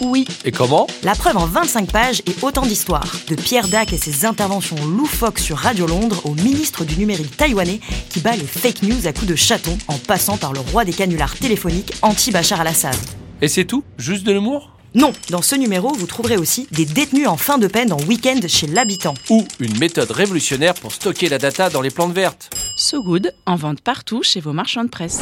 Oui. 0.00 0.28
Et 0.44 0.52
comment? 0.52 0.86
La 1.02 1.16
preuve 1.16 1.36
en 1.36 1.46
25 1.46 1.90
pages 1.90 2.22
et 2.28 2.34
autant 2.42 2.62
d'histoires. 2.62 3.12
De 3.26 3.34
Pierre 3.34 3.66
Dac 3.66 3.92
et 3.92 3.96
ses 3.96 4.24
interventions 4.24 4.76
loufoques 4.86 5.40
sur 5.40 5.56
Radio 5.56 5.88
Londres 5.88 6.22
au 6.24 6.34
ministre 6.34 6.84
du 6.84 6.96
numérique 6.96 7.36
taïwanais 7.36 7.80
qui 8.08 8.20
bat 8.20 8.36
les 8.36 8.46
fake 8.46 8.84
news 8.84 9.08
à 9.08 9.12
coups 9.12 9.26
de 9.26 9.34
chaton 9.34 9.76
en 9.88 9.98
passant 9.98 10.36
par 10.36 10.52
le 10.52 10.60
roi 10.60 10.84
des 10.84 10.92
canulars 10.92 11.34
téléphoniques 11.34 11.92
anti-Bachar 12.02 12.60
al-Assad. 12.60 12.94
Et 13.42 13.48
c'est 13.48 13.64
tout? 13.64 13.82
Juste 13.98 14.22
de 14.22 14.30
l'humour? 14.30 14.79
Non, 14.94 15.12
dans 15.30 15.42
ce 15.42 15.54
numéro, 15.54 15.92
vous 15.92 16.06
trouverez 16.06 16.36
aussi 16.36 16.66
des 16.72 16.84
détenus 16.84 17.28
en 17.28 17.36
fin 17.36 17.58
de 17.58 17.68
peine 17.68 17.92
en 17.92 18.00
week-end 18.08 18.40
chez 18.48 18.66
l'habitant. 18.66 19.14
Ou 19.30 19.46
une 19.60 19.78
méthode 19.78 20.10
révolutionnaire 20.10 20.74
pour 20.74 20.92
stocker 20.92 21.28
la 21.28 21.38
data 21.38 21.70
dans 21.70 21.80
les 21.80 21.90
plantes 21.90 22.12
vertes. 22.12 22.50
So 22.76 23.02
Good, 23.02 23.32
en 23.46 23.56
vente 23.56 23.80
partout 23.80 24.22
chez 24.22 24.40
vos 24.40 24.52
marchands 24.52 24.84
de 24.84 24.88
presse. 24.88 25.20